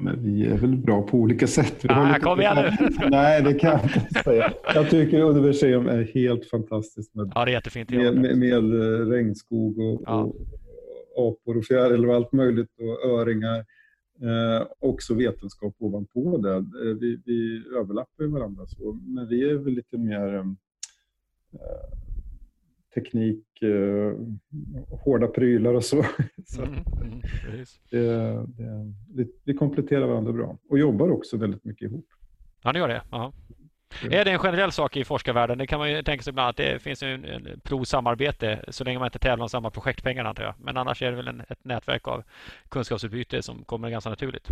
[0.00, 1.74] Men vi är väl bra på olika sätt.
[1.82, 2.88] Vi ah, kom igen nu!
[3.10, 4.52] Nej, det kan jag inte säga.
[4.74, 7.90] Jag tycker Universium är helt fantastiskt med, ja, det är jättefint.
[7.90, 10.20] med, med, med regnskog och, ja.
[10.22, 10.36] och
[11.16, 13.64] apor och fjärilar och allt möjligt och öringar.
[14.22, 16.54] Eh, också vetenskap ovanpå det.
[16.56, 20.52] Eh, vi, vi överlappar ju varandra så, men vi är väl lite mer eh,
[22.94, 24.12] teknik, eh,
[25.04, 26.04] hårda prylar och så.
[26.46, 27.20] så mm, mm,
[27.90, 28.04] det,
[29.06, 32.06] det, vi, kompletterar varandra bra och jobbar också väldigt mycket ihop.
[32.62, 33.02] Ja, ni gör det?
[33.10, 33.32] Aha.
[34.10, 35.58] Är det en generell sak i forskarvärlden?
[35.58, 38.98] Det kan man ju tänka sig ibland att det finns en, en provsamarbete så länge
[38.98, 40.54] man inte tävlar om samma projektpengar antar jag.
[40.58, 42.22] Men annars är det väl en, ett nätverk av
[42.68, 44.48] kunskapsutbyte som kommer ganska naturligt.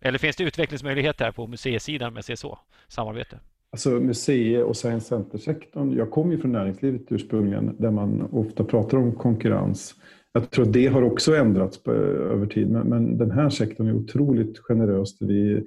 [0.00, 3.38] Eller finns det utvecklingsmöjligheter på museisidan med CSO, samarbete?
[3.70, 5.92] Alltså musei och science center-sektorn.
[5.92, 9.94] Jag kommer ju från näringslivet ursprungligen där man ofta pratar om konkurrens.
[10.32, 13.88] Jag tror att det har också ändrats på, över tid, men, men, den här sektorn
[13.88, 15.16] är otroligt generös.
[15.20, 15.64] Vi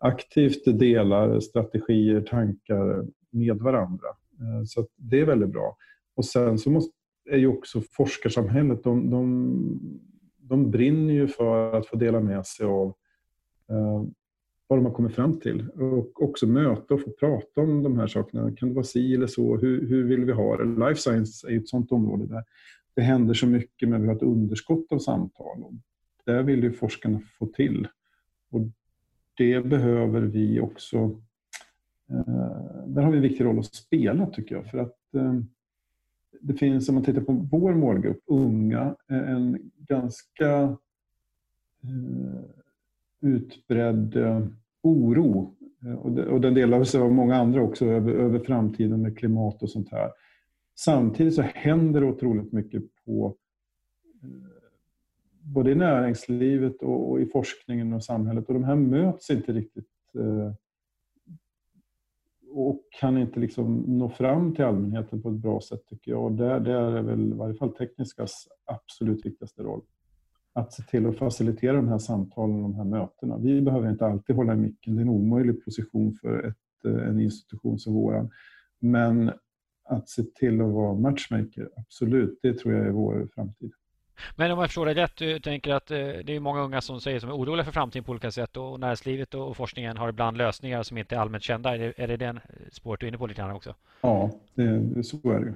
[0.00, 4.08] aktivt delar strategier, tankar med varandra.
[4.40, 5.76] Eh, så så det är väldigt bra.
[6.16, 6.92] Och sen så måste,
[7.30, 9.98] är ju också forskarsamhället, de, de
[10.48, 12.94] de brinner ju för att få dela med sig av
[13.70, 14.02] eh,
[14.68, 15.68] vad de har kommit fram till.
[15.68, 18.56] Och också möta och få prata om de här sakerna.
[18.56, 19.56] Kan det vara si eller så?
[19.56, 20.88] Hur, hur vill vi ha det?
[20.88, 22.44] Life science är ett sådant område där
[22.94, 25.62] det händer så mycket men vi har ett underskott av samtal.
[25.62, 25.72] Och
[26.24, 27.88] där vill ju forskarna få till.
[28.50, 28.60] Och
[29.36, 31.20] det behöver vi också...
[32.10, 34.66] Eh, där har vi en viktig roll att spela tycker jag.
[34.66, 35.40] För att eh,
[36.40, 40.76] det finns, om man tittar på vår målgrupp, unga, en ganska
[41.82, 42.40] eh,
[43.20, 44.46] utbredd eh,
[44.82, 45.54] oro.
[45.84, 49.90] Eh, och, den delades av många andra också över, över framtiden med klimat och sånt
[49.90, 50.10] här.
[50.78, 53.36] Samtidigt så händer det otroligt mycket på
[54.22, 54.28] eh,
[55.40, 58.48] både i näringslivet och, och, i forskningen och samhället.
[58.48, 59.86] Och de här möts inte riktigt
[62.50, 66.24] och kan inte liksom nå fram till allmänheten på ett bra sätt tycker jag.
[66.24, 69.82] Och där, där är väl i varje fall tekniskas absolut viktigaste roll.
[70.58, 73.38] Att se till att facilitera de här samtalen och de här mötena.
[73.38, 74.96] Vi behöver inte alltid hålla i micken.
[74.96, 78.30] Det är en omöjlig position för ett, eh, en institution som våran.
[78.78, 79.32] Men
[79.84, 83.72] att se till att vara matchmaker, absolut, det tror jag är vår framtid.
[84.36, 87.00] Men om jag förstår dig rätt, du tänker att eh, det är många unga som
[87.00, 90.36] säger som är oroliga för framtiden på olika sätt och näringslivet och forskningen har ibland
[90.36, 91.74] lösningar som inte är allmänt kända.
[91.74, 92.40] Är det, är det den
[92.72, 93.74] spåret du är inne på lite grann också?
[94.00, 95.54] Ja, det, så är det.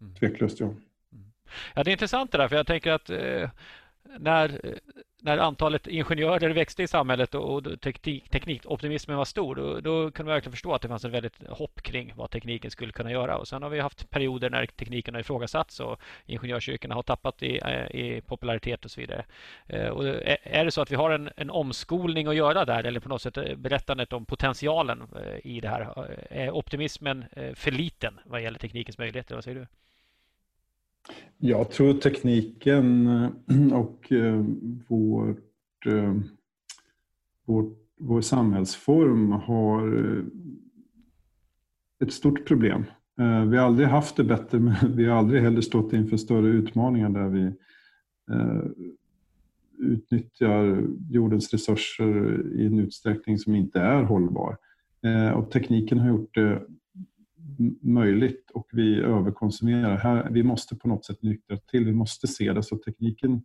[0.00, 0.14] Mm.
[0.14, 0.74] Tveklöst ja.
[1.74, 3.50] Ja, det är intressant det där, för jag tänker att eh,
[4.18, 4.72] när eh,
[5.22, 10.34] när antalet ingenjörer växte i samhället och teknik, teknikoptimismen var stor, då, då, kunde man
[10.34, 13.36] verkligen förstå att det fanns ett väldigt hopp kring vad tekniken skulle kunna göra.
[13.36, 17.58] Och sen har vi haft perioder när tekniken har ifrågasatts och ingenjörsyrkena har tappat i,
[17.58, 19.24] eh, i, popularitet och så vidare.
[19.66, 20.04] Eh, och
[20.42, 23.22] är det så att vi har en, en, omskolning att göra där, eller på något
[23.22, 25.08] sätt eh, berättandet om potentialen
[25.44, 26.08] i det här?
[26.30, 29.34] Är optimismen för liten vad gäller teknikens möjligheter?
[29.34, 29.79] Vad säger du?
[31.42, 34.44] Jag tror tekniken eh, och eh,
[34.88, 36.14] vårt, eh,
[37.46, 40.24] vårt, vår samhällsform har
[42.02, 42.84] ett stort problem.
[43.50, 47.08] Vi har aldrig haft det bättre, men vi har aldrig heller stått inför större utmaningar
[47.08, 47.52] där vi
[49.78, 54.56] utnyttjar jordens resurser i en utsträckning som inte är hållbar.
[55.34, 56.62] Och tekniken har gjort det
[57.80, 59.96] möjligt och vi överkonsumerar.
[59.96, 62.62] Här, vi måste på något sätt nyktra till, vi måste se det.
[62.62, 63.42] Så tekniken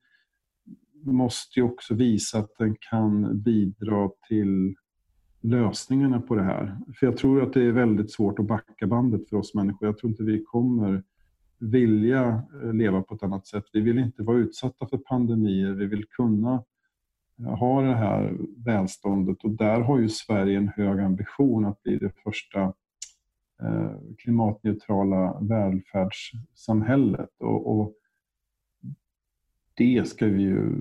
[1.04, 4.76] måste ju också visa att den kan bidra till
[5.42, 6.78] lösningarna på det här.
[7.00, 9.88] För jag tror att det är väldigt svårt att backa bandet för oss människor.
[9.88, 11.04] Jag tror inte vi kommer
[11.60, 13.64] vilja eh, leva på ett annat sätt.
[13.74, 15.72] Vi vill inte vara utsatta för pandemier.
[15.72, 16.64] Vi vill kunna
[17.40, 21.98] eh, ha det här välståndet och där har ju Sverige en hög ambition att bli
[21.98, 22.74] det första
[23.62, 27.30] Eh, klimatneutrala välfärdssamhället.
[27.40, 27.94] Och, och,
[29.78, 30.72] det ska vi ju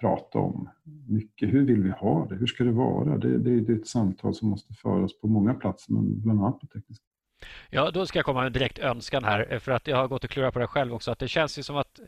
[0.00, 0.68] prata om
[1.08, 1.52] mycket.
[1.52, 2.34] Hur vill vi ha det?
[2.34, 3.18] Hur ska det vara?
[3.18, 6.60] Det, det, det är ett samtal som måste föras på många platser, men bland annat
[6.60, 7.04] på tekniska.
[7.70, 10.24] Ja, då ska jag komma med en direkt önskan här, för att jag har gått
[10.24, 12.00] och klurat på det själv också, att det känns ju som att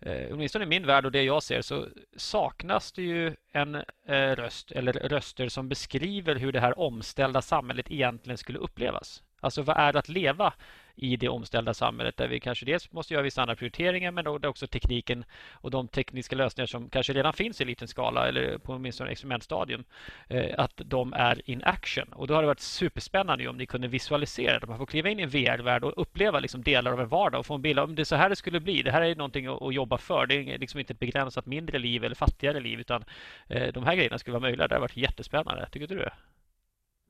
[0.00, 4.36] eh, åtminstone i min värld och det jag ser så saknas det ju en eh,
[4.36, 9.22] röst eller röster som beskriver hur det här omställda samhället egentligen skulle upplevas.
[9.40, 10.52] Alltså vad är det att leva
[11.00, 14.38] i det omställda samhället där vi kanske dels måste göra vissa andra prioriteringar men då
[14.44, 18.72] också tekniken och de tekniska lösningar som kanske redan finns i liten skala eller på
[18.72, 19.84] åtminstone experimentstadium
[20.28, 22.08] eh, att de är in action.
[22.12, 24.66] Och då har det varit superspännande om ni kunde visualisera det.
[24.66, 27.46] Man får kliva in i en VR-värld och uppleva liksom delar av en vardag och
[27.46, 28.82] få en bild av om det är så här det skulle bli.
[28.82, 30.26] Det här är någonting att jobba för.
[30.26, 33.04] Det är liksom inte ett begränsat mindre liv eller fattigare liv utan
[33.46, 34.68] eh, de här grejerna skulle vara möjliga.
[34.68, 35.68] Det har varit jättespännande.
[35.72, 36.12] Tycker du det?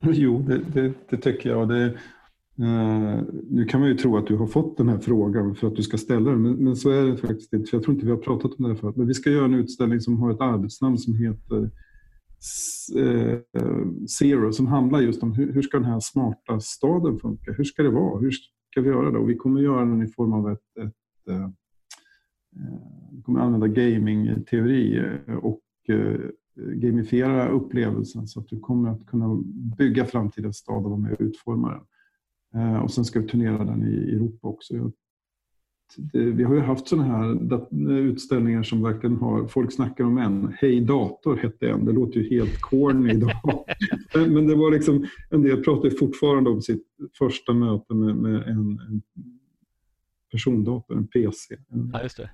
[0.01, 1.69] Jo, det, det, det tycker jag.
[1.69, 1.97] Det,
[2.59, 5.75] Uh, nu kan man ju tro att du har fått den här frågan för att
[5.75, 7.69] du ska ställa den, men, men så är det faktiskt inte.
[7.69, 8.95] För jag tror inte vi har pratat om det här förut.
[8.95, 11.71] Men vi ska göra en utställning som har ett arbetsnamn som heter
[12.97, 13.37] uh,
[14.19, 17.51] Zero, som handlar just om hur, hur, ska den här smarta staden funka?
[17.51, 18.19] Hur ska det vara?
[18.19, 19.17] Hur ska vi göra det?
[19.17, 21.49] Och vi kommer göra den i form av ett, ett uh,
[23.11, 25.09] vi kommer använda gaming-teori
[25.41, 25.61] och
[26.55, 29.43] gamifiera upplevelsen så att du kommer att kunna
[29.77, 31.81] bygga framtidens stad och vara med och utforma den.
[32.55, 34.91] Eh, och sen ska vi turnera den i Europa också.
[36.13, 40.53] vi har ju haft sådana här utställningar som verkligen har, folk snackar om en.
[40.57, 43.65] Hej dator hette en, det låter ju helt corny idag.
[44.13, 48.79] Men det var liksom, en del pratar fortfarande om sitt första möte med, med en,
[48.79, 49.01] en
[50.31, 51.57] persondator, en PC.
[51.93, 52.29] Ja, just det.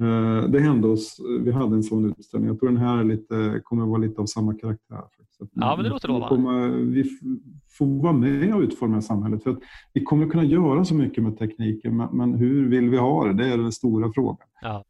[0.00, 2.48] Eh, det hände oss, vi hade en sån utställning.
[2.48, 5.02] Jag tror den här lite, kommer vara lite av samma karaktär.
[5.54, 6.68] Ja, men det låter lovande.
[6.84, 7.04] Vi
[7.78, 9.42] får vara med och utforma samhället.
[9.42, 9.58] För att
[9.92, 13.32] vi kommer kunna göra så mycket med tekniken, men hur vill vi ha det?
[13.32, 14.46] Det är den stora frågan.
[14.62, 14.84] Ja.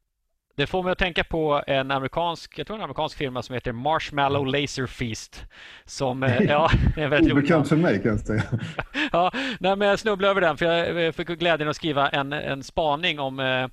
[0.56, 3.72] Det får mig att tänka på en amerikansk, jag tror en amerikansk firma som heter
[3.72, 5.44] Marshmallow Laser Feast.
[5.84, 8.42] Som, eh, ja, är väldigt Obekant för mig kan jag säga.
[9.12, 12.62] ja, nej, men jag snubblade över den för jag fick glädjen att skriva en, en
[12.62, 13.68] spaning om eh, Eh,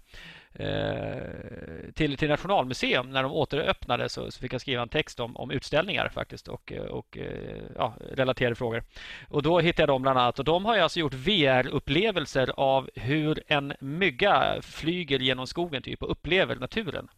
[0.59, 5.37] Eh, till, till Nationalmuseum när de återöppnade så, så fick jag skriva en text om,
[5.37, 8.83] om utställningar faktiskt och, och eh, ja, relaterade frågor.
[9.29, 13.43] Och då hittade jag dem bland annat och de har alltså gjort VR-upplevelser av hur
[13.47, 17.09] en mygga flyger genom skogen typ och upplever naturen.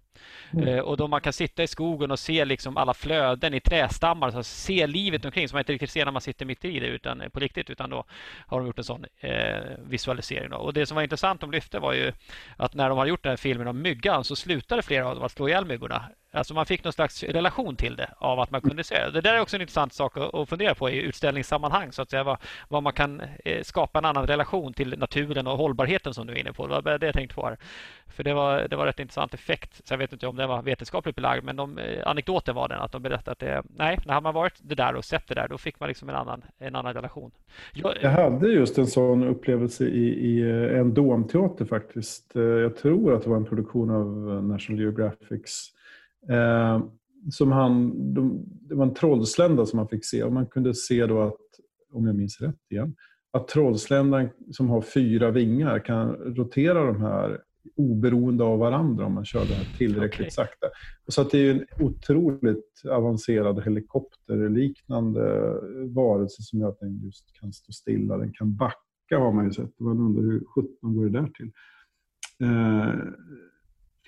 [0.53, 0.67] Mm.
[0.67, 4.31] Eh, och då man kan sitta i skogen och se liksom alla flöden i trästammar,
[4.31, 6.87] så se livet omkring som man inte riktigt ser när man sitter mitt i det
[6.87, 7.69] utan, eh, på riktigt.
[7.69, 8.05] Utan då
[8.47, 10.49] har de gjort en sån eh, visualisering.
[10.49, 10.57] Då.
[10.57, 12.11] Och Det som var intressant de lyfte var ju
[12.57, 15.23] att när de har gjort den här filmen om myggan så slutade flera av dem
[15.23, 16.03] att slå ihjäl myggorna.
[16.31, 19.11] Alltså man fick någon slags relation till det av att man kunde se det.
[19.11, 21.91] Det där är också en intressant sak att fundera på i utställningssammanhang.
[21.91, 22.37] Så att säga, vad,
[22.67, 26.37] vad man kan eh, skapa en annan relation till naturen och hållbarheten som du är
[26.37, 26.67] inne på.
[26.67, 27.57] Det var det jag tänkte på här.
[28.07, 29.87] För det var, det var rätt intressant effekt.
[29.87, 32.79] Så jag vet inte om det var vetenskapligt belagd men de, eh, anekdoten var den
[32.79, 35.47] att de berättade att det, nej, när man varit det där och sett det där
[35.47, 37.31] då fick man liksom en annan, en annan relation.
[37.73, 42.31] Jag, jag hade just en sån upplevelse i, i eh, en domteater faktiskt.
[42.33, 45.78] Jag tror att det var en produktion av National Geographics
[46.29, 46.83] Eh,
[47.31, 51.05] som han, de, det var en trollslända som man fick se och man kunde se
[51.05, 51.37] då att,
[51.93, 52.95] om jag minns rätt igen,
[53.31, 57.41] att trollsländan som har fyra vingar kan rotera de här
[57.75, 60.31] oberoende av varandra om man kör det här tillräckligt okay.
[60.31, 60.67] sakta.
[61.07, 65.53] Så att det är en otroligt avancerad helikopterliknande
[65.87, 68.17] varelse som gör att den just kan stå stilla.
[68.17, 68.77] Den kan backa
[69.11, 69.79] har man ju sett.
[69.79, 71.51] Man undrar hur sjutton går det där till?
[72.43, 72.93] Eh,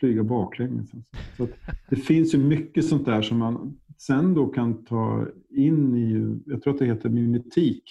[0.02, 0.92] flyga baklänges.
[1.38, 1.48] Så
[1.90, 6.62] det finns ju mycket sånt där som man sen då kan ta in i, jag
[6.62, 7.84] tror att det heter mimetik,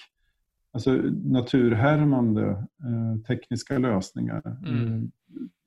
[0.73, 0.91] alltså
[1.23, 4.57] naturhärmande eh, tekniska lösningar.
[4.67, 4.85] Mm.
[4.85, 5.01] Eh,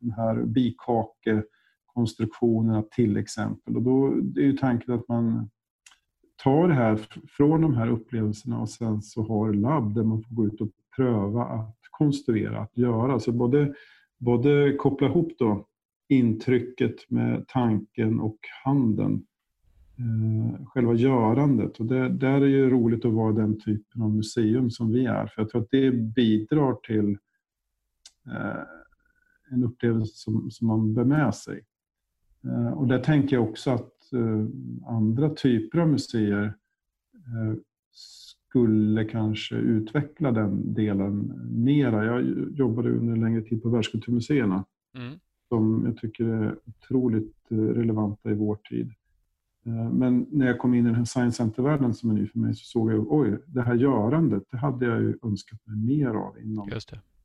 [0.01, 3.77] de här bikakekonstruktionerna till exempel.
[3.77, 5.51] Och då är ju tanken att man
[6.43, 10.35] tar det här från de här upplevelserna och sen så har labb där man får
[10.35, 13.21] gå ut och pröva att konstruera, att göra.
[13.21, 13.75] Så både,
[14.19, 15.67] både koppla ihop då
[16.09, 19.27] intrycket med tanken och handen.
[19.99, 21.81] Eh, själva görandet.
[21.81, 25.27] Och det, där är ju roligt att vara den typen av museum som vi är.
[25.27, 27.19] För jag tror att det bidrar till
[28.27, 28.63] eh,
[29.51, 31.65] en upplevelse som, som man bär med sig.
[32.45, 34.47] Eh, och där tänker jag också att eh,
[34.87, 36.55] andra typer av museer
[37.15, 37.59] eh,
[37.93, 42.05] skulle kanske utveckla den delen mera.
[42.05, 44.65] Jag jobbade under en längre tid på världskulturmuseerna.
[44.97, 45.19] Mm
[45.55, 48.93] som jag tycker är otroligt eh, relevanta i vår tid.
[49.67, 52.39] Eh, men när jag kom in i den här science center-världen som är ny för
[52.39, 56.09] mig så såg jag oj, det här görandet, det hade jag ju önskat mig mer
[56.09, 56.71] av inom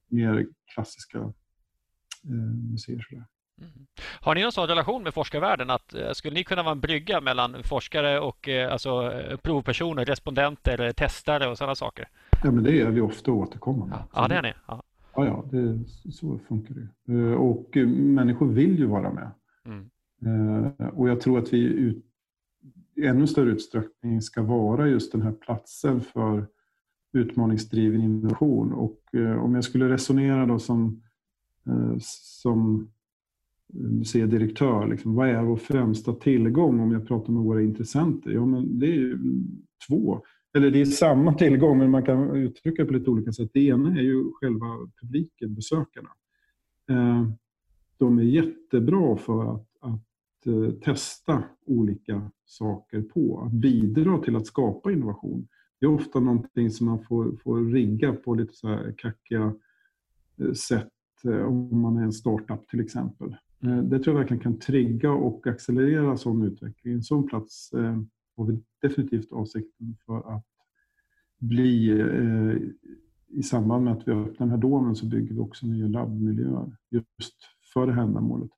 [0.08, 2.34] mer klassiska eh,
[2.72, 3.06] museer.
[3.10, 3.26] Sådär.
[3.58, 3.88] Mm.
[4.22, 5.70] Har ni någon sån relation med forskarvärlden?
[5.70, 9.12] Att, skulle ni kunna vara en brygga mellan forskare och alltså,
[9.42, 12.10] provpersoner, respondenter, testare och sådana saker?
[12.44, 13.96] Ja, men det är vi ofta återkommande.
[13.96, 14.54] Ja, ja det är ni.
[14.68, 14.84] Ja.
[15.20, 15.80] Ja, ja det,
[16.12, 17.14] så funkar det.
[17.14, 19.32] Eh, och människor vill ju vara med.
[19.66, 19.90] Mm.
[20.26, 22.06] Eh, och jag tror att vi ut,
[22.96, 26.48] i ännu större utsträckning ska vara just den här platsen för
[27.14, 28.74] utmaningsdriven innovation.
[28.74, 31.02] Och eh, om jag skulle resonera då som,
[32.10, 32.92] som
[33.74, 38.32] museidirektör, liksom, vad är vår främsta tillgång om jag pratar med våra intressenter?
[38.32, 39.20] Ja, men det är
[39.88, 40.22] två
[40.54, 43.50] eller det är samma tillgång, men man kan uttrycka det på lite olika sätt.
[43.54, 44.66] Det ena är ju själva
[45.02, 46.10] publiken, besökarna.
[46.90, 47.30] Eh,
[47.98, 54.48] de är jättebra för att, att eh, testa olika saker på, att bidra till att
[54.48, 55.48] skapa innovation.
[55.80, 59.54] Det är ofta någonting som man får, får rigga på lite så här kackiga
[60.38, 60.90] eh, sätt
[61.24, 63.36] om man är en startup till exempel.
[63.60, 66.94] Det tror jag verkligen kan trigga och accelerera sån utveckling.
[66.94, 67.72] En sån plats
[68.40, 70.46] har vi definitivt avsikten för att
[71.40, 72.56] bli eh,
[73.28, 76.78] i samband med att vi öppnar den här domen så bygger vi också nya labbmiljöer
[76.90, 77.36] just
[77.74, 78.50] för det här ändamålet.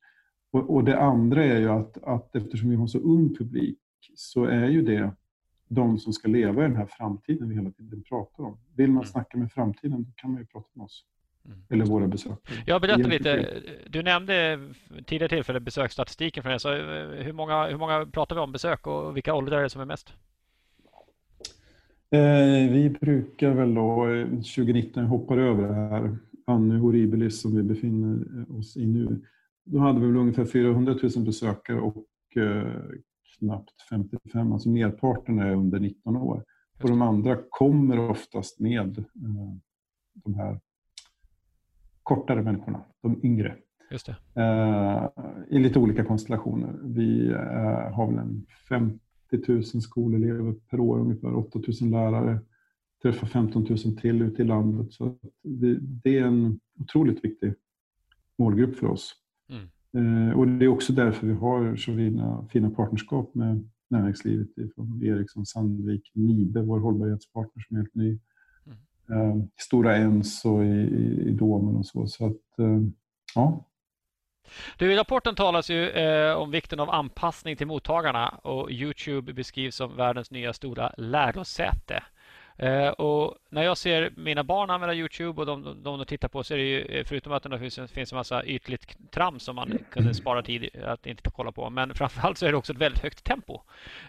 [0.51, 3.79] Och, och det andra är ju att, att eftersom vi har så ung publik
[4.15, 5.15] så är ju det
[5.67, 8.57] de som ska leva i den här framtiden vi hela tiden pratar om.
[8.75, 9.07] Vill man mm.
[9.11, 11.05] snacka med framtiden då kan man ju prata med oss.
[11.45, 11.57] Mm.
[11.69, 12.63] Eller våra besökare.
[12.65, 13.61] Jag berättar lite.
[13.89, 14.59] Du nämnde
[15.05, 16.57] tidigare tillfälle besöksstatistiken från er.
[16.57, 19.69] Så eh, hur, många, hur många pratar vi om besök och vilka åldrar är det
[19.69, 20.13] som är mest?
[22.11, 24.05] Eh, vi brukar väl då,
[24.55, 26.17] 2019, eh, hoppar över det här,
[26.47, 29.21] Annu Horribilis som vi befinner oss i nu.
[29.65, 32.05] Då hade vi väl ungefär 400 000 besökare och
[33.39, 36.43] knappt 55, alltså merparten är under 19 år.
[36.81, 39.05] Och de andra kommer oftast med
[40.13, 40.59] de här
[42.03, 43.55] kortare människorna, de yngre.
[43.91, 44.15] Just det.
[45.49, 46.79] I lite olika konstellationer.
[46.83, 47.33] Vi
[47.93, 48.99] har väl en 50
[49.47, 52.39] 000 skolelever per år, ungefär 8 000 lärare.
[53.01, 54.93] Träffar 15 000 till ute i landet.
[54.93, 55.15] Så
[56.03, 57.53] det är en otroligt viktig
[58.37, 59.13] målgrupp för oss.
[59.93, 60.37] Mm.
[60.37, 65.45] Och Det är också därför vi har så fina, fina partnerskap med näringslivet från Ericsson,
[65.45, 68.19] Sandvik, Nibe, vår hållbarhetspartner som är helt ny.
[69.09, 72.07] Ehm, stora Enso i, i, i Domen och så.
[72.07, 72.93] så att, ehm,
[73.35, 73.67] ja,
[74.77, 79.75] du, I rapporten talas ju eh, om vikten av anpassning till mottagarna och Youtube beskrivs
[79.75, 82.03] som världens nya stora lärosäte.
[82.57, 86.43] Eh, och när jag ser mina barn använda Youtube och de, de, de tittar på
[86.43, 89.55] så är det ju, eh, förutom att det finns, finns en massa ytligt trams som
[89.55, 92.79] man kunde spara tid att inte kolla på, men framförallt så är det också ett
[92.79, 93.61] väldigt högt tempo.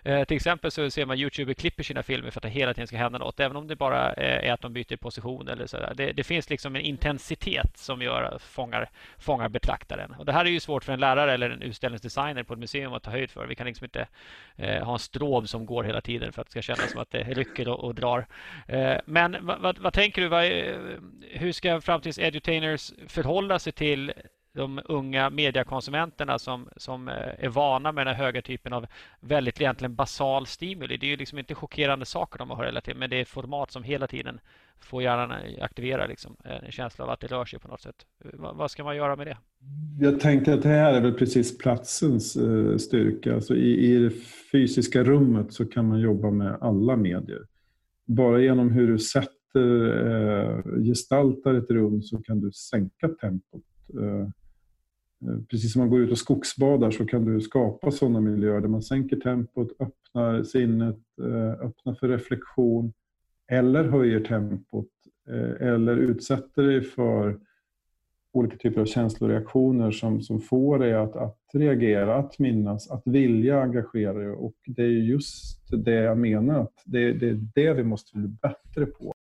[0.04, 2.86] Eh, till exempel så ser man Youtube klipper sina filmer för att det hela tiden
[2.86, 5.76] ska hända något, även om det bara eh, är att de byter position eller så
[5.94, 10.14] det, det, finns liksom en intensitet som gör, fångar, fångar betraktaren.
[10.18, 12.92] Och det här är ju svårt för en lärare eller en utställningsdesigner på ett museum
[12.92, 13.46] att ta höjd för.
[13.46, 14.06] Vi kan liksom inte
[14.56, 17.10] eh, ha en stråb som går hela tiden för att det ska kännas som att
[17.10, 18.26] det rycker och, och drar.
[18.66, 20.28] Eh, men vad, vad, tänker du?
[20.28, 20.44] Vad,
[21.30, 24.12] hur ska framtidens edutainers förhålla sig till
[24.54, 28.86] de unga mediekonsumenterna som, som eh, är vana med den här höga typen av
[29.20, 30.96] väldigt egentligen basal stimuli.
[30.96, 33.28] Det är ju liksom inte chockerande saker de har relaterat till, men det är ett
[33.28, 34.40] format som hela tiden
[34.80, 38.06] får hjärnan aktivera liksom, eh, en känsla av att det rör sig på något sätt.
[38.24, 39.36] Vad, vad ska man göra med det?
[40.00, 42.38] Jag tänker att det här är väl precis platsens
[42.82, 43.34] styrka.
[43.34, 44.10] Alltså i, I det
[44.52, 47.46] fysiska rummet så kan man jobba med alla medier
[48.06, 49.32] bara genom hur du sätter,
[50.06, 53.64] eh, gestaltar ett rum så kan du sänka tempot.
[54.00, 54.20] Eh,
[55.30, 58.68] eh, precis som man går ut och skogsbadar så kan du skapa sådana miljöer där
[58.68, 62.92] man sänker tempot, öppnar sinnet, eh, öppnar för reflektion
[63.50, 64.90] eller höjer tempot
[65.28, 67.38] eh, eller utsätter dig för
[68.32, 73.62] olika typer av känsloreaktioner som, som får dig att, att reagera, att minnas, att vilja
[73.62, 74.28] engagera dig.
[74.28, 78.28] Och det är just det jag menar, att det, det är det vi måste bli
[78.28, 79.14] bättre på.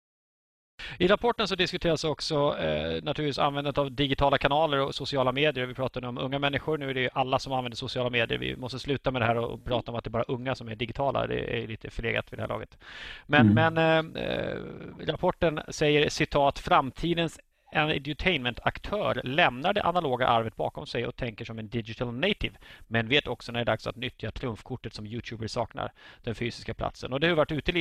[0.99, 5.67] I rapporten så diskuteras också eh, naturligtvis användandet av digitala kanaler och sociala medier.
[5.67, 6.79] Vi pratade om unga människor.
[6.79, 8.39] Nu är det alla som använder sociala medier.
[8.39, 10.69] Vi måste sluta med det här och prata om att det är bara unga som
[10.69, 11.27] är digitala.
[11.27, 12.79] Det är lite förlegat vid det här laget.
[13.27, 13.75] Men, mm.
[13.75, 14.59] men eh, eh
[15.07, 17.41] rapporten säger citat framtidens
[17.73, 22.55] en edutainment-aktör lämnar det analoga arvet bakom sig och tänker som en digital native,
[22.89, 25.93] men vet också när det är dags att nyttja trumfkortet som Youtuber saknar,
[26.23, 27.13] den fysiska platsen.
[27.13, 27.81] Och det har vi varit ute,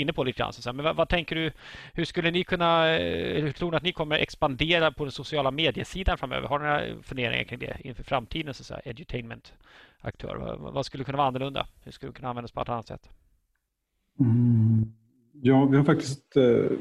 [0.00, 0.52] inne på lite grann.
[0.64, 1.52] Men vad, vad, tänker du,
[1.92, 5.50] hur skulle ni kunna, eh, hur tror ni att ni kommer expandera på den sociala
[5.50, 6.48] mediesidan framöver?
[6.48, 10.36] Har ni några funderingar kring det inför framtiden, så att edutainment-aktör?
[10.36, 11.66] Vad, vad, skulle kunna vara annorlunda?
[11.84, 13.10] Hur skulle det kunna användas på ett annat sätt?
[14.20, 14.92] Mm.
[15.42, 16.78] Ja, vi har faktiskt eh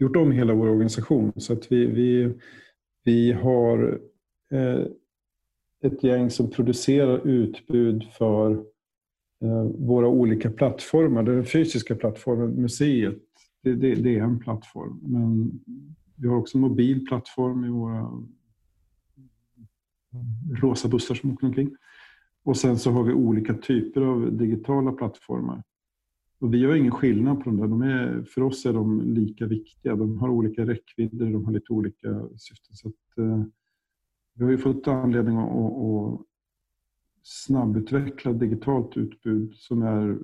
[0.00, 1.32] gjort om hela vår organisation.
[1.36, 2.34] Så att vi, vi,
[3.04, 4.00] vi har
[4.50, 4.84] eh,
[5.82, 8.52] ett gäng som producerar utbud för
[9.42, 11.22] eh, våra olika plattformar.
[11.22, 13.18] Den fysiska plattformen, museet,
[13.62, 15.00] det, det, det, är en plattform.
[15.02, 15.60] Men
[16.16, 18.22] vi har också en mobil plattform i våra
[20.62, 21.76] rosa bussar som åker omkring.
[22.44, 25.62] Och sen så har vi olika typer av digitala plattformar.
[26.40, 27.68] Och vi gör ingen skillnad på dem där.
[27.68, 29.96] De är, för oss är de lika viktiga.
[29.96, 32.76] De har olika räckvidder, de har lite olika syften.
[32.76, 33.44] Så att, eh,
[34.34, 36.26] vi har ju fått anledning att, att
[37.22, 40.18] snabbutveckla digitalt utbud som är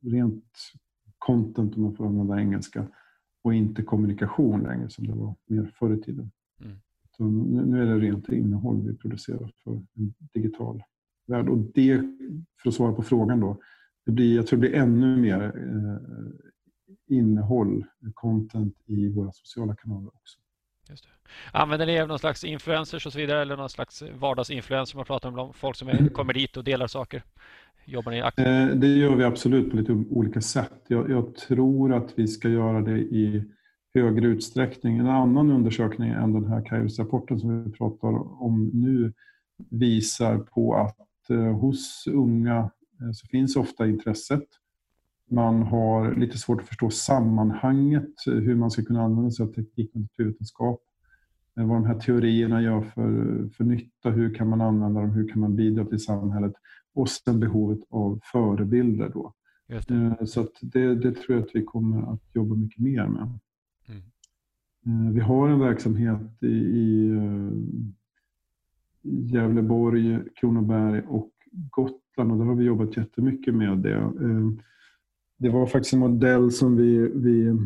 [0.00, 0.44] rent
[1.18, 2.88] content, om man får använda engelska,
[3.42, 6.30] och inte kommunikation längre som det var mer förr i tiden.
[6.60, 6.76] Mm.
[7.16, 10.82] Så nu är det rent innehåll vi producerar för en digital
[11.26, 11.48] värld.
[11.48, 12.02] Och det,
[12.62, 13.60] för att svara på frågan då,
[14.08, 17.84] det blir, jag tror det blir ännu mer eh, innehåll,
[18.14, 20.38] content i våra sociala kanaler också.
[20.90, 21.10] Just det.
[21.58, 25.52] Använder ni någon slags influencers och så vidare eller någon slags vardagsinfluencer man pratar om?
[25.52, 26.08] Folk som är, mm.
[26.08, 27.22] kommer dit och delar saker?
[27.84, 28.46] Jobbar ni aktivt?
[28.46, 30.82] Eh, det gör vi absolut på lite olika sätt.
[30.86, 33.44] Jag, jag, tror att vi ska göra det i
[33.94, 34.98] högre utsträckning.
[34.98, 39.12] En annan undersökning än den här Kairos-rapporten som vi pratar om nu
[39.70, 42.70] visar på att eh, hos unga
[43.14, 44.44] så finns ofta intresset.
[45.30, 49.52] Man har lite svårt att förstå sammanhanget, eh, hur man ska kunna använda sig av
[49.52, 50.80] teknik och naturvetenskap.
[51.58, 55.28] Eh, vad de här teorierna gör för, för nytta, hur kan man använda dem, hur
[55.28, 56.52] kan man bidra till samhället?
[56.94, 59.08] Och sen behovet av förebilder.
[59.08, 59.34] Då.
[60.26, 63.38] Så det, det, tror jag att vi kommer att jobba mycket mer med.
[64.86, 65.12] Mm.
[65.14, 67.14] Vi har en verksamhet i, i
[69.02, 73.96] Gävleborg, Kronoberg och Gotland och då har vi jobbat jättemycket med det.
[73.96, 74.50] Eh,
[75.36, 77.56] det var faktiskt en modell som vi, vi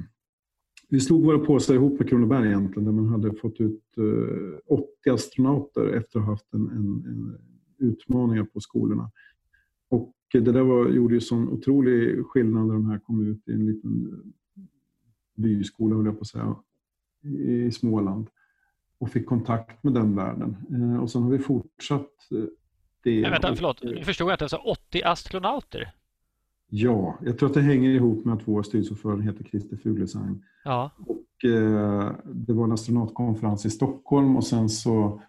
[0.92, 5.10] vi slog våra påsar ihop med Kronoberg egentligen, där man hade fått ut eh, 80
[5.10, 7.38] astronauter efter att ha haft en, en, en
[7.78, 9.10] utmaningar på skolorna.
[9.88, 13.52] Och det där var, gjorde ju sån otrolig skillnad när de här kom ut i
[13.52, 14.24] en liten
[14.56, 14.62] eh,
[15.34, 16.56] byskola, höll jag på att säga,
[17.22, 18.26] i Småland
[18.98, 20.56] och fick kontakt med den världen.
[21.00, 22.10] Och sen har vi fortsatt.
[23.04, 24.44] Nej, vänta, förlåt, nu förstod jag inte.
[24.44, 25.92] Alltså 80 astronauter?
[26.74, 30.42] Ja, jag tror att det hänger ihop med att vår styrelseordförande heter Christer Fuglesang.
[30.64, 30.90] Ja.
[30.98, 35.22] Och, eh, det var en astronautkonferens i Stockholm och sen så,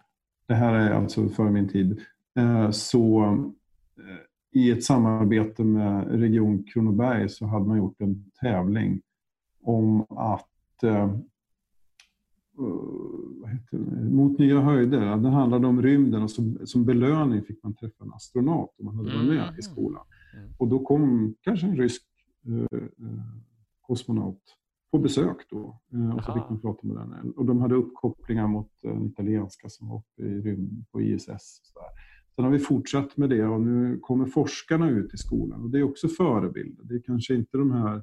[0.46, 2.00] det här är alltså före min tid,
[2.36, 3.24] eh, så
[3.98, 9.00] eh, i ett samarbete med Region Kronoberg så hade man gjort en tävling
[9.62, 11.16] om att eh,
[14.10, 15.00] mot nya höjder.
[15.00, 18.96] Den handlade om rymden och som, som belöning fick man träffa en astronaut om man
[18.96, 19.58] hade varit med mm.
[19.58, 20.02] i skolan.
[20.36, 20.50] Mm.
[20.58, 22.02] Och då kom kanske en rysk
[22.46, 23.18] eh, eh,
[23.80, 24.42] kosmonaut
[24.90, 25.80] på besök då.
[25.92, 27.30] Eh, och så fick man prata med den.
[27.30, 31.28] Och de hade uppkopplingar mot den italienska som var uppe i rymden på ISS.
[31.28, 31.88] Och så där.
[32.34, 35.62] Sen har vi fortsatt med det och nu kommer forskarna ut i skolan.
[35.62, 36.84] Och det är också förebilder.
[36.84, 38.02] Det är kanske inte de här eh,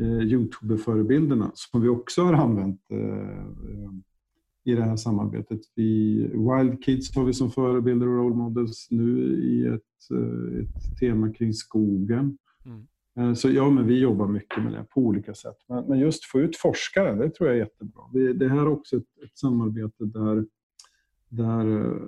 [0.00, 3.90] Youtube-förebilderna som vi också har använt eh,
[4.64, 5.60] i det här samarbetet.
[5.74, 10.98] Vi, Wild Kids har vi som förebilder och role models nu i ett, eh, ett
[11.00, 12.38] tema kring skogen.
[12.64, 12.86] Mm.
[13.16, 15.56] Eh, så ja, men vi jobbar mycket med det på olika sätt.
[15.68, 18.02] Men, men just få ut forskare, det tror jag är jättebra.
[18.12, 20.46] Vi, det här är också ett, ett samarbete där,
[21.28, 22.02] där eh,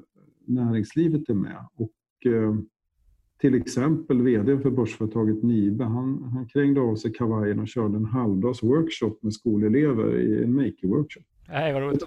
[0.47, 1.67] näringslivet är med.
[1.75, 1.91] Och,
[3.45, 8.05] till exempel VD för börsföretaget Nibe, han, han krängde av sig kavajen och körde en
[8.05, 11.25] halvdags workshop med skolelever i en maker-workshop.
[11.49, 12.05] Nej, vad roligt.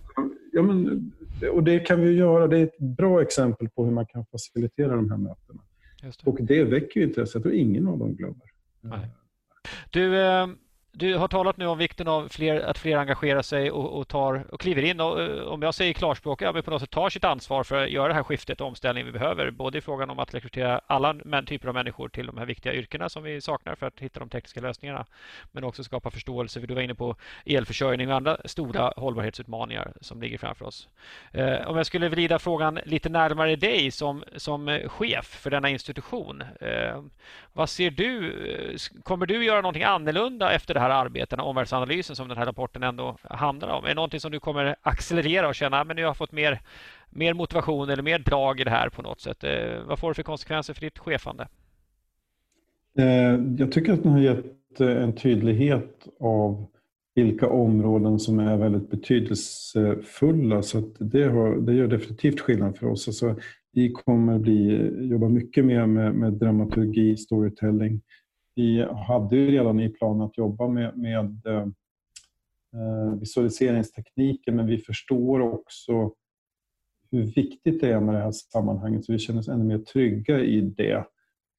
[0.51, 1.11] Ja, men,
[1.51, 2.47] och det kan vi göra.
[2.47, 5.61] Det är ett bra exempel på hur man kan facilitera de här mötena.
[6.01, 6.29] Det.
[6.29, 7.37] Och det väcker ju intresse.
[7.37, 8.51] Jag tror ingen av dem glömmer.
[8.81, 9.09] Nej.
[9.89, 10.47] Du, eh,
[10.97, 14.43] du har talat nu om vikten av fler, att fler engagerar sig och, och, tar,
[14.51, 17.09] och kliver in och eh, om jag säger klarspråk, ja, men på något sätt tar
[17.09, 19.51] sitt ansvar för att göra det här skiftet och omställningen vi behöver.
[19.51, 23.09] Både i frågan om att rekrytera alla typer av människor till de här viktiga yrkena
[23.09, 25.05] som vi saknar för att hitta de tekniska lösningarna.
[25.51, 30.21] Men också skapa förståelse, för du var inne på elförsörjning och andra stora hållbarhetsutmaningar som
[30.21, 30.89] ligger framför oss.
[31.31, 36.43] Eh, om jag skulle vrida frågan lite närmare dig som, som chef för denna institution.
[36.61, 37.01] Eh,
[37.53, 38.33] vad ser du?
[39.03, 42.83] Kommer du göra någonting annorlunda efter det här här arbetena, omvärldsanalysen som den här rapporten
[42.83, 43.83] ändå handlar om?
[43.83, 46.31] Är det någonting som du kommer accelerera och känna ah, att nu har jag fått
[46.31, 46.61] mer,
[47.09, 49.43] mer motivation eller mer drag i det här på något sätt?
[49.43, 51.47] Eh, vad får det för konsekvenser för ditt chefande?
[52.97, 56.65] Eh, jag tycker att den har gett eh, en tydlighet av
[57.15, 60.61] vilka områden som är väldigt betydelsefulla.
[60.61, 63.07] Så det, har, det gör definitivt skillnad för oss.
[63.07, 63.35] Alltså,
[63.73, 68.01] vi kommer bli, jobba mycket mer med, med dramaturgi, storytelling,
[68.57, 71.67] vi hade ju redan i planen att jobba med, med eh,
[74.51, 76.13] men vi förstår också
[77.11, 80.39] hur viktigt det är med det här sammanhanget så vi känner oss ännu mer trygga
[80.39, 81.05] i det.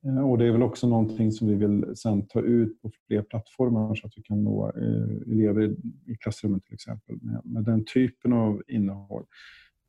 [0.05, 3.22] Eh, och Det är väl också någonting som vi vill sen ta ut på fler
[3.22, 5.76] plattformar så att vi kan nå eh, elever
[6.07, 9.24] i klassrummet till exempel med, med den typen av innehåll.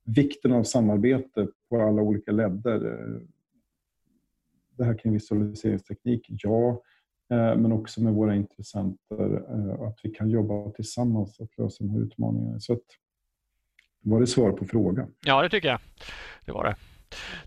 [0.04, 2.86] Vikten av samarbete på alla olika ledder.
[2.86, 3.22] Eh,
[4.78, 6.82] det här kring visualiseringsteknik, ja.
[7.32, 9.32] Eh, men också med våra intressenter,
[9.80, 12.60] och att vi kan jobba tillsammans att lösa de här utmaningarna.
[12.60, 12.84] Så att,
[14.02, 15.14] var det svar på frågan?
[15.26, 15.80] Ja, det tycker jag.
[16.46, 16.76] Det var det.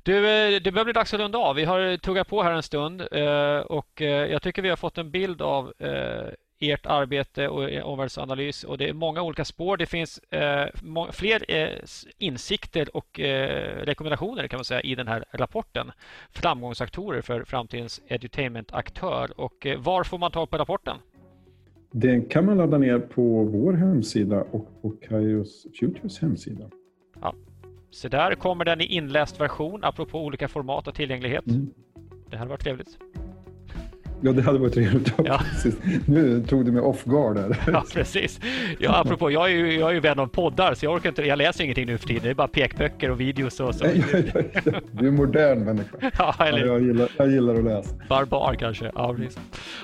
[0.02, 1.56] Du, eh, det börjar bli dags att runda av.
[1.56, 3.00] Vi har tuggat på här en stund
[3.66, 5.72] och jag tycker vi har fått en bild av
[6.70, 8.64] ert arbete och omvärldsanalys.
[8.64, 9.76] Och det är många olika spår.
[9.76, 10.66] Det finns eh,
[11.10, 11.68] fler eh,
[12.18, 15.90] insikter och eh, rekommendationer kan man säga i den här rapporten.
[16.30, 19.40] Framgångsaktorer för framtidens edutainment-aktör.
[19.40, 20.96] Och eh, var får man tag på rapporten?
[21.92, 26.70] Den kan man ladda ner på vår hemsida och på Kairos Futures hemsida.
[27.20, 27.34] Ja.
[27.90, 31.46] Så där kommer den i inläst version apropå olika format och tillgänglighet.
[31.46, 31.70] Mm.
[32.30, 32.98] Det här var trevligt.
[34.24, 35.12] Ja, det hade varit trevligt.
[35.24, 35.40] Ja.
[36.06, 37.56] Nu tog du mig off guard här.
[37.66, 38.40] Ja, precis.
[38.78, 41.22] Ja, apropå, jag är ju, jag är ju vän av poddar så jag orkar inte,
[41.22, 42.22] jag läser ingenting nu för tiden.
[42.22, 43.84] Det är bara pekböcker och videos och så.
[44.92, 45.96] du är modern människa.
[46.18, 46.58] Ja, eller...
[46.58, 47.94] ja, jag, gillar, jag gillar att läsa.
[48.08, 48.90] Barbar kanske.
[48.94, 49.38] Ja, precis.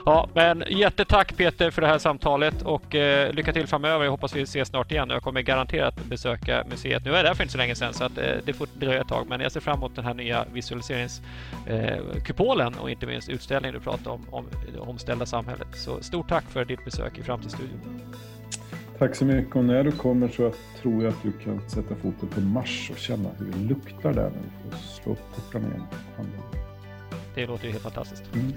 [0.06, 4.04] Ja, men jättetack Peter för det här samtalet och eh, lycka till framöver.
[4.04, 5.10] Jag hoppas vi ses snart igen.
[5.10, 7.04] Jag kommer garanterat besöka museet.
[7.04, 9.00] Nu är jag där för inte så länge sedan så att, eh, det får dröja
[9.00, 9.26] ett tag.
[9.28, 13.80] Men jag ser fram emot den här nya visualiseringskupolen eh, och inte minst utställningen du
[13.80, 15.68] pratade om om det omställda samhället.
[15.74, 18.00] Så stort tack för ditt besök i Framtidsstudion.
[18.98, 20.52] Tack så mycket och när du kommer så
[20.82, 24.30] tror jag att du kan sätta foten på Mars och känna hur det luktar där
[24.30, 25.86] när du får slå upp portarna igen.
[27.38, 28.34] Det låter ju helt fantastiskt.
[28.34, 28.52] Mm.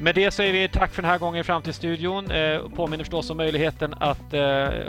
[0.00, 2.30] Med det säger vi tack för den här gången fram till studion.
[2.30, 4.40] Eh, påminner förstås om möjligheten att eh,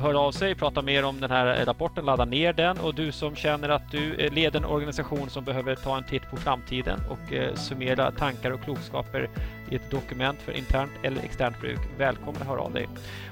[0.02, 3.36] höra av sig, prata mer om den här rapporten, ladda ner den och du som
[3.36, 7.56] känner att du leder en organisation som behöver ta en titt på framtiden och eh,
[7.56, 9.30] summera tankar och klokskaper
[9.72, 11.80] i ett dokument för internt eller externt bruk.
[11.98, 12.88] Välkommen att höra av dig.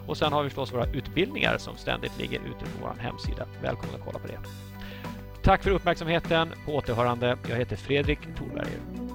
[0.07, 3.45] Och sen har vi förstås våra utbildningar som ständigt ligger ute på vår hemsida.
[3.61, 4.39] Välkommen att kolla på det.
[5.43, 6.49] Tack för uppmärksamheten.
[6.65, 7.37] På återhörande.
[7.49, 9.08] Jag heter Fredrik Thorberger.